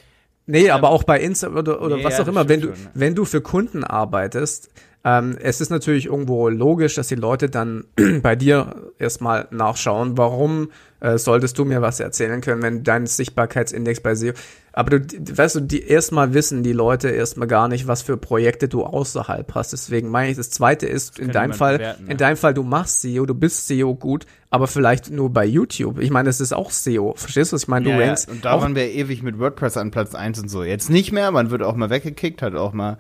[0.46, 2.66] nee, aber auch bei Insta oder, oder Nee, was ja, auch immer, das wenn du,
[2.74, 4.70] schon, wenn du für Kunden arbeitest,
[5.05, 7.85] ähm, es ist natürlich irgendwo logisch, dass die Leute dann
[8.22, 10.70] bei dir erstmal nachschauen, warum
[11.01, 14.33] äh, solltest du mir was erzählen können, wenn dein Sichtbarkeitsindex bei SEO,
[14.79, 18.69] aber du, weißt du, die erstmal wissen die Leute erstmal gar nicht, was für Projekte
[18.69, 19.73] du außerhalb hast.
[19.73, 22.12] Deswegen meine ich, das zweite ist in kann deinem Fall, bewerten, ne?
[22.12, 25.99] in deinem Fall, du machst SEO, du bist SEO gut, aber vielleicht nur bei YouTube.
[25.99, 27.14] Ich meine, es ist auch SEO.
[27.17, 27.87] Verstehst du, was ich meine?
[27.87, 28.07] Du ja, ja.
[28.07, 30.62] rankst Und da waren wir ewig mit WordPress an Platz 1 und so.
[30.62, 32.99] Jetzt nicht mehr, man wird auch mal weggekickt, hat auch mal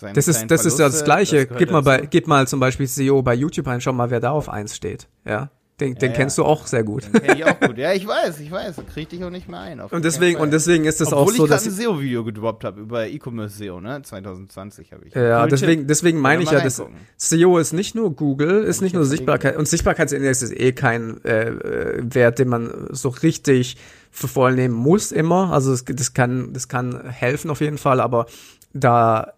[0.00, 1.46] Das ist, das ist ja das Verluste, Gleiche.
[1.48, 4.20] das gib mal bei, gib mal zum Beispiel SEO bei YouTube ein, schau mal, wer
[4.20, 5.08] da auf eins steht.
[5.24, 5.50] Ja.
[5.80, 6.16] Den, den ja.
[6.16, 7.08] kennst du auch sehr gut.
[7.12, 7.78] Kenn ich auch gut.
[7.78, 8.76] Ja, ich weiß, ich weiß.
[8.92, 9.80] Krieg dich auch nicht mehr ein.
[9.80, 11.66] Und deswegen, und deswegen ist es Obwohl auch ich so, gerade dass.
[11.66, 14.02] ein SEO-Video gedroppt habe über E-Commerce SEO, ne?
[14.02, 15.14] 2020 habe ich.
[15.14, 17.00] Ja, Cool deswegen, deswegen meine ich ja, dass reingucken.
[17.16, 21.50] SEO ist nicht nur Google, ist nicht nur Sichtbarkeit und Sichtbarkeitsindex ist eh kein äh,
[21.50, 23.76] äh, Wert, den man so richtig
[24.10, 25.52] für voll nehmen muss immer.
[25.52, 28.26] Also das, das kann, das kann helfen auf jeden Fall, aber
[28.72, 29.34] da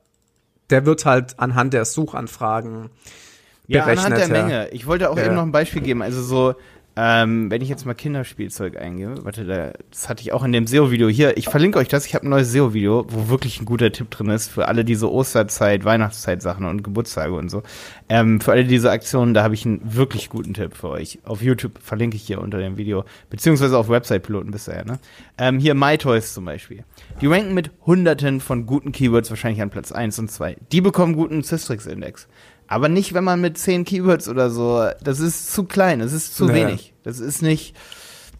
[0.70, 2.90] der wird halt anhand der Suchanfragen
[3.70, 4.28] Ja, anhand der.
[4.28, 4.68] Menge.
[4.70, 5.26] Ich wollte auch Ja.
[5.26, 6.02] eben noch ein Beispiel geben.
[6.02, 6.54] Also so,
[6.96, 10.66] ähm, wenn ich jetzt mal Kinderspielzeug eingebe, warte, da, das hatte ich auch in dem
[10.66, 11.36] SEO-Video hier.
[11.36, 12.04] Ich verlinke euch das.
[12.04, 15.10] Ich habe ein neues SEO-Video, wo wirklich ein guter Tipp drin ist für alle diese
[15.10, 17.62] Osterzeit, Weihnachtszeit-Sachen und Geburtstage und so.
[18.08, 21.20] Ähm, für alle diese Aktionen, da habe ich einen wirklich guten Tipp für euch.
[21.24, 24.98] Auf YouTube verlinke ich hier unter dem Video, beziehungsweise auf Website-Piloten bisher, ne?
[25.38, 26.82] Ähm, hier MyToys zum Beispiel.
[27.20, 30.56] Die ranken mit hunderten von guten Keywords wahrscheinlich an Platz 1 und 2.
[30.72, 32.26] Die bekommen guten Systrix-Index.
[32.70, 36.36] Aber nicht, wenn man mit 10 Keywords oder so, das ist zu klein, das ist
[36.36, 36.54] zu Nee.
[36.54, 36.94] wenig.
[37.02, 37.74] Das ist nicht,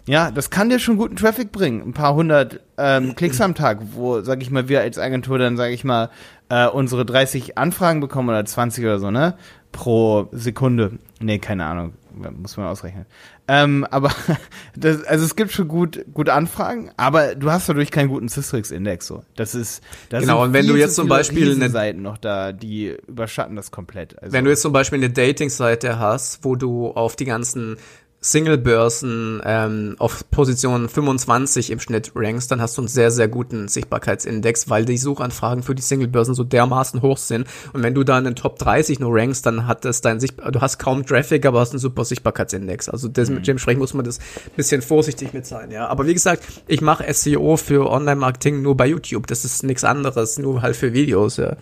[0.07, 1.83] ja, das kann dir schon guten Traffic bringen.
[1.83, 5.57] Ein paar hundert ähm, Klicks am Tag, wo, sag ich mal, wir als Agentur dann,
[5.57, 6.11] sag ich mal,
[6.49, 9.35] äh, unsere 30 Anfragen bekommen oder 20 oder so, ne?
[9.73, 10.99] Pro Sekunde.
[11.21, 11.95] Nee, keine Ahnung.
[12.21, 13.07] Muss man ausrechnen.
[13.49, 14.11] Ähm, aber
[14.77, 19.07] das, also es gibt schon gut, gute Anfragen, aber du hast dadurch keinen guten Systrix-Index
[19.07, 19.23] so.
[19.37, 22.19] Das ist das Genau, sind und wenn du jetzt zu zum Beispiel eine- Seiten noch
[22.19, 24.19] da, die überschatten das komplett.
[24.23, 27.77] Also, Wenn du jetzt zum Beispiel eine Dating-Seite hast, wo du auf die ganzen
[28.23, 33.67] Single-Börsen ähm, auf Position 25 im Schnitt rankst, dann hast du einen sehr, sehr guten
[33.69, 37.47] Sichtbarkeitsindex, weil die Suchanfragen für die Single-Börsen so dermaßen hoch sind.
[37.73, 40.35] Und wenn du da in den Top 30 nur rankst, dann hat das dein Sicht
[40.39, 42.91] du hast kaum Traffic, aber hast einen super Sichtbarkeitsindex.
[42.91, 45.89] Also das, mit dementsprechend muss man das ein bisschen vorsichtig mit sein, ja.
[45.89, 49.27] Aber wie gesagt, ich mache SEO für Online-Marketing nur bei YouTube.
[49.29, 51.57] Das ist nichts anderes, nur halt für Videos, ja.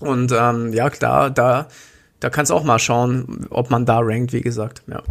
[0.00, 1.68] Und ähm, ja, klar, da,
[2.20, 4.82] da kannst du auch mal schauen, ob man da rankt, wie gesagt.
[4.86, 5.02] Ja.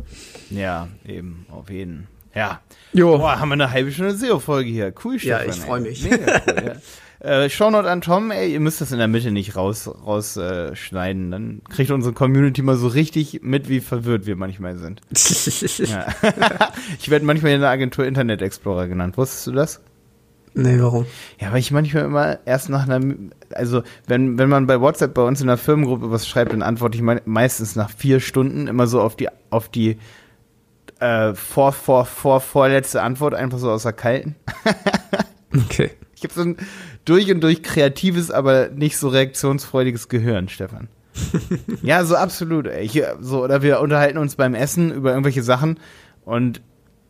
[0.49, 2.07] ja, eben, auf jeden.
[2.35, 2.61] Ja.
[2.93, 3.17] Jo.
[3.17, 4.93] Boah, haben wir eine halbe Stunde SEO-Folge hier.
[5.03, 5.49] Cool, Ja, Stefan.
[5.49, 5.81] ich freu ey.
[5.81, 6.09] mich.
[6.09, 6.73] Mega cool, ja.
[7.21, 10.71] Äh, Shownote an Tom, ey, ihr müsst das in der Mitte nicht raus, rausschneiden.
[10.71, 11.31] Äh, schneiden.
[11.31, 15.01] Dann kriegt unsere Community mal so richtig mit, wie verwirrt wir manchmal sind.
[15.79, 16.07] Ja.
[16.97, 19.17] ich werde manchmal in der Agentur Internet Explorer genannt.
[19.17, 19.81] Wusstest du das?
[20.53, 21.05] Nee, warum?
[21.39, 23.15] Ja, weil ich manchmal immer erst nach einer,
[23.53, 26.97] also wenn, wenn man bei WhatsApp bei uns in der Firmengruppe was schreibt, dann antworte
[26.97, 29.97] ich me meistens nach vier Stunden immer so auf die, auf die
[30.99, 34.35] äh, vor, vor, vor, vorletzte Antwort, einfach so aus der Kalten.
[35.55, 35.89] Okay.
[36.15, 36.57] Ich habe so ein
[37.05, 40.89] durch und durch kreatives, aber nicht so reaktionsfreudiges Gehirn, Stefan.
[41.81, 42.67] ja, so absolut.
[42.67, 42.85] Ey.
[42.85, 45.79] Ich, so, oder wir unterhalten uns beim Essen über irgendwelche Sachen
[46.25, 46.61] und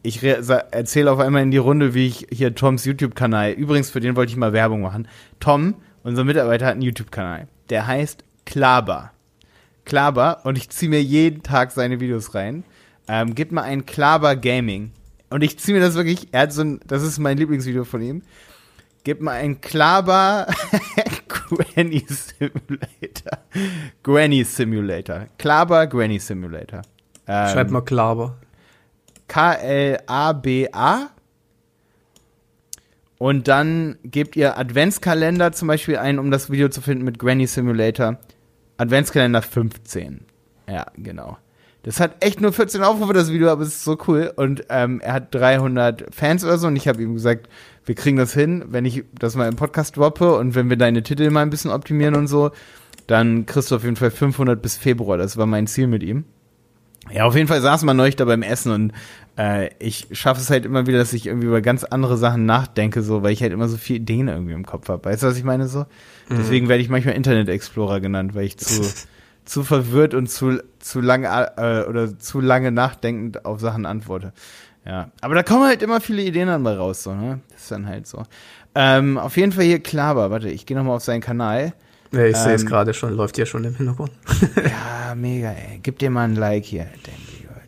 [0.02, 4.16] ich erzähle auf einmal in die Runde, wie ich hier Toms YouTube-Kanal, übrigens für den
[4.16, 5.08] wollte ich mal Werbung machen.
[5.40, 7.48] Tom, unser Mitarbeiter, hat einen YouTube-Kanal.
[7.70, 9.12] Der heißt Klaber.
[9.86, 12.64] Klaber und ich ziehe mir jeden Tag seine Videos rein.
[13.08, 14.92] Ähm, gib mal ein Klaber Gaming.
[15.30, 18.02] Und ich ziehe mir das wirklich, er hat so ein, das ist mein Lieblingsvideo von
[18.02, 18.22] ihm.
[19.04, 20.48] Gib mal ein Klaber
[21.28, 23.40] Granny Simulator.
[24.04, 25.28] Granny Simulator.
[25.38, 26.82] Klaber Granny Simulator.
[27.28, 28.38] Ähm, Schreib mal Klaber.
[29.30, 31.10] K-L-A-B-A.
[33.18, 37.48] Und dann gebt ihr Adventskalender zum Beispiel ein, um das Video zu finden mit Granny
[37.48, 38.18] Simulator.
[38.78, 40.26] Adventskalender 15.
[40.70, 41.38] Ja, genau.
[41.84, 44.34] Das hat echt nur 14 Aufrufe, das Video, aber es ist so cool.
[44.36, 46.68] Und ähm, er hat 300 Fans oder so.
[46.68, 47.48] Und ich habe ihm gesagt,
[47.86, 51.04] wir kriegen das hin, wenn ich das mal im Podcast droppe und wenn wir deine
[51.04, 52.52] Titel mal ein bisschen optimieren und so,
[53.08, 55.18] dann kriegst du auf jeden Fall 500 bis Februar.
[55.18, 56.26] Das war mein Ziel mit ihm.
[57.12, 58.94] Ja, auf jeden Fall saßen wir neulich da beim Essen und
[59.38, 63.02] äh, ich schaffe es halt immer wieder, dass ich irgendwie über ganz andere Sachen nachdenke,
[63.02, 65.06] so, weil ich halt immer so viele Ideen irgendwie im Kopf habe.
[65.06, 65.86] Weißt du, was ich meine so?
[66.28, 66.38] Mhm.
[66.38, 68.82] Deswegen werde ich manchmal Internet Explorer genannt, weil ich zu,
[69.46, 74.34] zu verwirrt und zu, zu lange äh, oder zu lange nachdenkend auf Sachen antworte.
[74.86, 77.40] Ja, aber da kommen halt immer viele Ideen dann mal raus, so, ne?
[77.52, 78.24] Das ist dann halt so.
[78.76, 81.74] Ähm, auf jeden Fall hier Klaber, warte, ich gehe nochmal auf seinen Kanal.
[82.12, 84.12] Ja, ich sehe es ähm, gerade schon, läuft ja schon im Hintergrund.
[84.56, 85.80] ja, mega, ey.
[85.84, 86.88] Gib dir mal ein Like hier.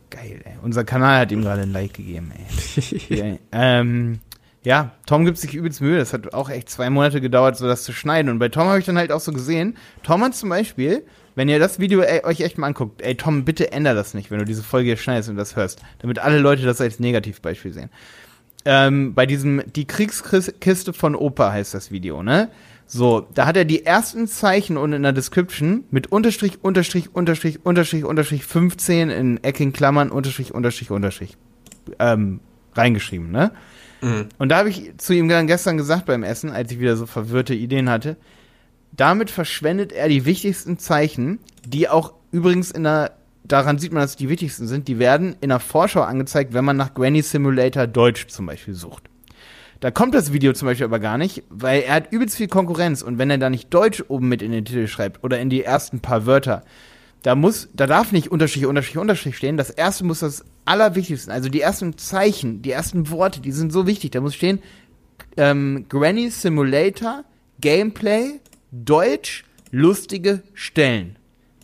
[0.09, 0.53] Geil, ey.
[0.61, 2.81] Unser Kanal hat ihm gerade ein Like gegeben, ey.
[2.81, 4.19] hier, ähm,
[4.63, 5.97] ja, Tom gibt sich übelst Mühe.
[5.97, 8.29] Das hat auch echt zwei Monate gedauert, so das zu schneiden.
[8.29, 11.03] Und bei Tom habe ich dann halt auch so gesehen, Tom hat zum Beispiel,
[11.35, 14.29] wenn ihr das Video ey, euch echt mal anguckt, ey Tom, bitte änder das nicht,
[14.31, 17.73] wenn du diese Folge hier schneidest und das hörst, damit alle Leute das als Negativbeispiel
[17.73, 17.89] sehen.
[18.63, 22.49] Ähm, bei diesem, die Kriegskiste von Opa heißt das Video, ne?
[22.93, 27.65] So, da hat er die ersten Zeichen und in der Description mit Unterstrich, Unterstrich, Unterstrich,
[27.65, 31.37] Unterstrich, Unterstrich 15 in eckigen Klammern, Unterstrich, Unterstrich, Unterstrich
[31.99, 32.41] ähm,
[32.73, 33.53] reingeschrieben, ne?
[34.01, 34.25] Mhm.
[34.39, 37.05] Und da habe ich zu ihm dann gestern gesagt beim Essen, als ich wieder so
[37.05, 38.17] verwirrte Ideen hatte,
[38.91, 43.13] damit verschwendet er die wichtigsten Zeichen, die auch übrigens in der,
[43.45, 46.75] daran sieht man, dass die wichtigsten sind, die werden in der Vorschau angezeigt, wenn man
[46.75, 49.09] nach Granny Simulator Deutsch zum Beispiel sucht.
[49.81, 53.01] Da kommt das Video zum Beispiel aber gar nicht, weil er hat übelst viel Konkurrenz
[53.01, 55.63] und wenn er da nicht Deutsch oben mit in den Titel schreibt oder in die
[55.63, 56.63] ersten paar Wörter,
[57.23, 59.57] da muss, da darf nicht Unterstrich, Unterstrich, Unterstrich stehen.
[59.57, 63.87] Das erste muss das Allerwichtigste, also die ersten Zeichen, die ersten Worte, die sind so
[63.87, 64.11] wichtig.
[64.11, 64.59] Da muss stehen
[65.35, 67.23] ähm, Granny Simulator,
[67.59, 68.39] Gameplay,
[68.71, 71.15] Deutsch, lustige Stellen.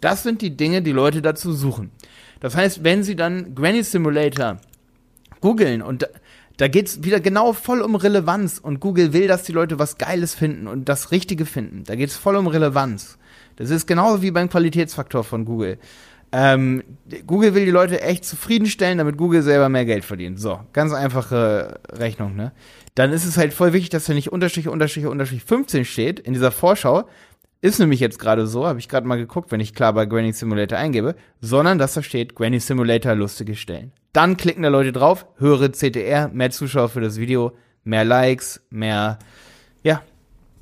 [0.01, 1.91] Das sind die Dinge, die Leute dazu suchen.
[2.39, 4.57] Das heißt, wenn sie dann Granny Simulator
[5.39, 6.07] googeln und
[6.57, 10.33] da geht's wieder genau voll um Relevanz und Google will, dass die Leute was Geiles
[10.33, 11.83] finden und das Richtige finden.
[11.85, 13.17] Da geht's voll um Relevanz.
[13.55, 15.77] Das ist genauso wie beim Qualitätsfaktor von Google.
[16.31, 16.83] Ähm,
[17.25, 20.39] Google will die Leute echt zufriedenstellen, damit Google selber mehr Geld verdient.
[20.39, 22.51] So, ganz einfache Rechnung, ne?
[22.95, 26.33] Dann ist es halt voll wichtig, dass da nicht Unterstrich, Unterstrich, Unterstrich 15 steht in
[26.33, 27.07] dieser Vorschau.
[27.61, 30.33] Ist nämlich jetzt gerade so, habe ich gerade mal geguckt, wenn ich klar bei Granny
[30.33, 33.91] Simulator eingebe, sondern dass da steht Granny Simulator lustige Stellen.
[34.17, 37.51] Dann klicken da Leute drauf, höhere CTR, mehr Zuschauer für das Video,
[37.83, 39.19] mehr Likes, mehr,
[39.83, 40.01] ja.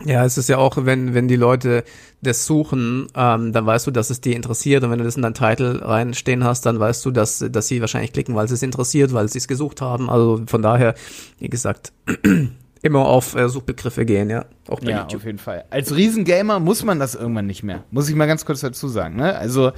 [0.03, 1.85] Ja, es ist ja auch, wenn, wenn die Leute
[2.21, 5.21] das suchen, ähm, dann weißt du, dass es die interessiert und wenn du das in
[5.21, 9.13] deinen Titel reinstehen hast, dann weißt du, dass, dass sie wahrscheinlich klicken, weil es interessiert,
[9.13, 10.09] weil sie es gesucht haben.
[10.09, 10.93] Also von daher,
[11.39, 11.93] wie gesagt,
[12.85, 14.45] immer auf äh, Suchbegriffe gehen, ja.
[14.67, 15.21] Auch bei ja, YouTube.
[15.21, 15.65] auf jeden Fall.
[15.69, 17.83] Als Riesengamer muss man das irgendwann nicht mehr.
[17.91, 19.35] Muss ich mal ganz kurz dazu sagen, ne?
[19.35, 19.71] Also,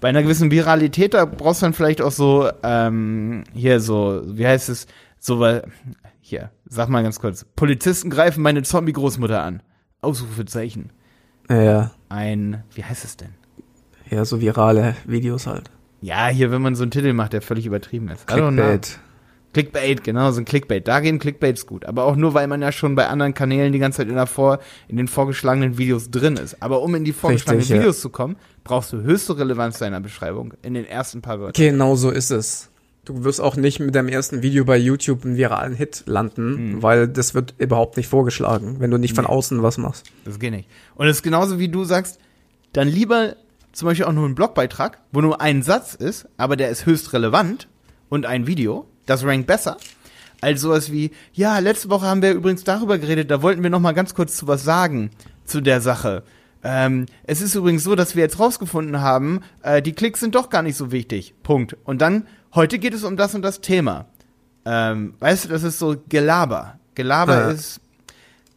[0.00, 4.46] bei einer gewissen Viralität, da brauchst du dann vielleicht auch so, ähm, hier so, wie
[4.46, 4.86] heißt es,
[5.18, 5.64] so, weil,
[6.20, 9.62] hier, sag mal ganz kurz, Polizisten greifen meine Zombie-Großmutter an.
[10.00, 10.90] Ausrufezeichen.
[11.50, 11.90] Ja.
[12.08, 13.34] Ein, wie heißt es denn?
[14.10, 15.70] Ja, so virale Videos halt.
[16.00, 18.26] Ja, hier, wenn man so einen Titel macht, der völlig übertrieben ist.
[18.26, 18.98] Clickbait.
[19.54, 20.86] Clickbait, genau, so ein Clickbait.
[20.86, 21.86] Da gehen Clickbaits gut.
[21.86, 24.26] Aber auch nur, weil man ja schon bei anderen Kanälen die ganze Zeit in, der
[24.26, 26.62] Vor in den vorgeschlagenen Videos drin ist.
[26.62, 28.02] Aber um in die vorgeschlagenen Richtig, Videos ja.
[28.02, 31.64] zu kommen, brauchst du höchste Relevanz deiner Beschreibung in den ersten paar Wörtern.
[31.64, 32.70] Genau so ist es.
[33.04, 36.82] Du wirst auch nicht mit deinem ersten Video bei YouTube einen viralen Hit landen, mhm.
[36.82, 40.06] weil das wird überhaupt nicht vorgeschlagen, wenn du nicht von außen was machst.
[40.24, 40.68] Das geht nicht.
[40.94, 42.18] Und es ist genauso wie du sagst,
[42.72, 43.36] dann lieber
[43.72, 47.12] zum Beispiel auch nur einen Blogbeitrag, wo nur ein Satz ist, aber der ist höchst
[47.12, 47.68] relevant
[48.08, 49.76] und ein Video, das rankt besser,
[50.40, 53.80] als sowas wie, ja, letzte Woche haben wir übrigens darüber geredet, da wollten wir noch
[53.80, 55.10] mal ganz kurz zu was sagen,
[55.44, 56.22] zu der Sache.
[56.62, 60.48] Ähm, es ist übrigens so, dass wir jetzt rausgefunden haben, äh, die Klicks sind doch
[60.48, 61.34] gar nicht so wichtig.
[61.42, 61.76] Punkt.
[61.84, 64.06] Und dann, heute geht es um das und das Thema.
[64.64, 66.78] Ähm, weißt du, das ist so Gelaber.
[66.94, 67.50] Gelaber ja.
[67.50, 67.80] ist,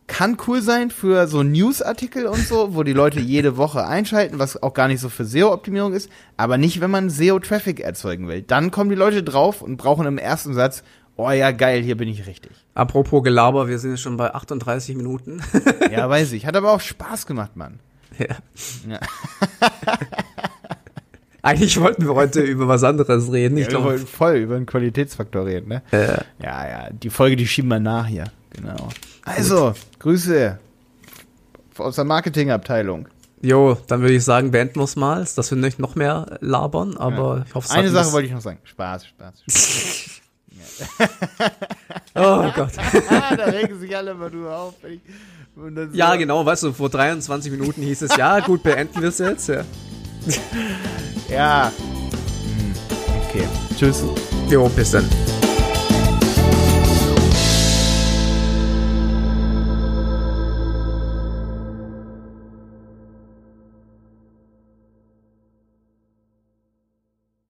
[0.07, 4.61] kann cool sein für so Newsartikel und so, wo die Leute jede Woche einschalten, was
[4.63, 8.41] auch gar nicht so für SEO-Optimierung ist, aber nicht, wenn man SEO-Traffic erzeugen will.
[8.41, 10.83] Dann kommen die Leute drauf und brauchen im ersten Satz,
[11.17, 12.51] oh ja, geil, hier bin ich richtig.
[12.73, 15.41] Apropos Gelaber, wir sind jetzt schon bei 38 Minuten.
[15.91, 16.45] ja, weiß ich.
[16.45, 17.79] Hat aber auch Spaß gemacht, Mann.
[18.17, 18.37] Ja.
[18.89, 18.99] ja.
[21.41, 23.57] Eigentlich wollten wir heute über was anderes reden.
[23.57, 25.81] Ich ja, glaube, wir wollten voll über einen Qualitätsfaktor reden, ne?
[25.91, 26.23] Ja.
[26.41, 26.89] ja, ja.
[26.91, 28.25] Die Folge, die schieben wir nach hier.
[28.49, 28.89] Genau.
[29.28, 30.57] Also, Grüße
[31.78, 33.07] aus der Marketingabteilung.
[33.41, 36.97] Jo, dann würde ich sagen, beenden wir es mal, dass wir nicht noch mehr labern,
[36.97, 37.43] aber ja.
[37.47, 38.59] ich hoffe, es Eine Sache wollte ich noch sagen.
[38.63, 39.43] Spaß, Spaß.
[39.47, 40.21] Spaß.
[42.15, 42.71] oh Gott.
[43.38, 44.73] da regen sich alle immer nur auf.
[44.84, 45.01] Ich,
[45.55, 49.19] so ja, genau, weißt du, vor 23 Minuten hieß es, ja, gut, beenden wir es
[49.19, 49.49] jetzt.
[49.49, 49.63] Ja.
[51.30, 51.71] ja.
[53.30, 53.45] Okay.
[53.78, 54.03] Tschüss.
[54.49, 55.05] Jo, bis dann.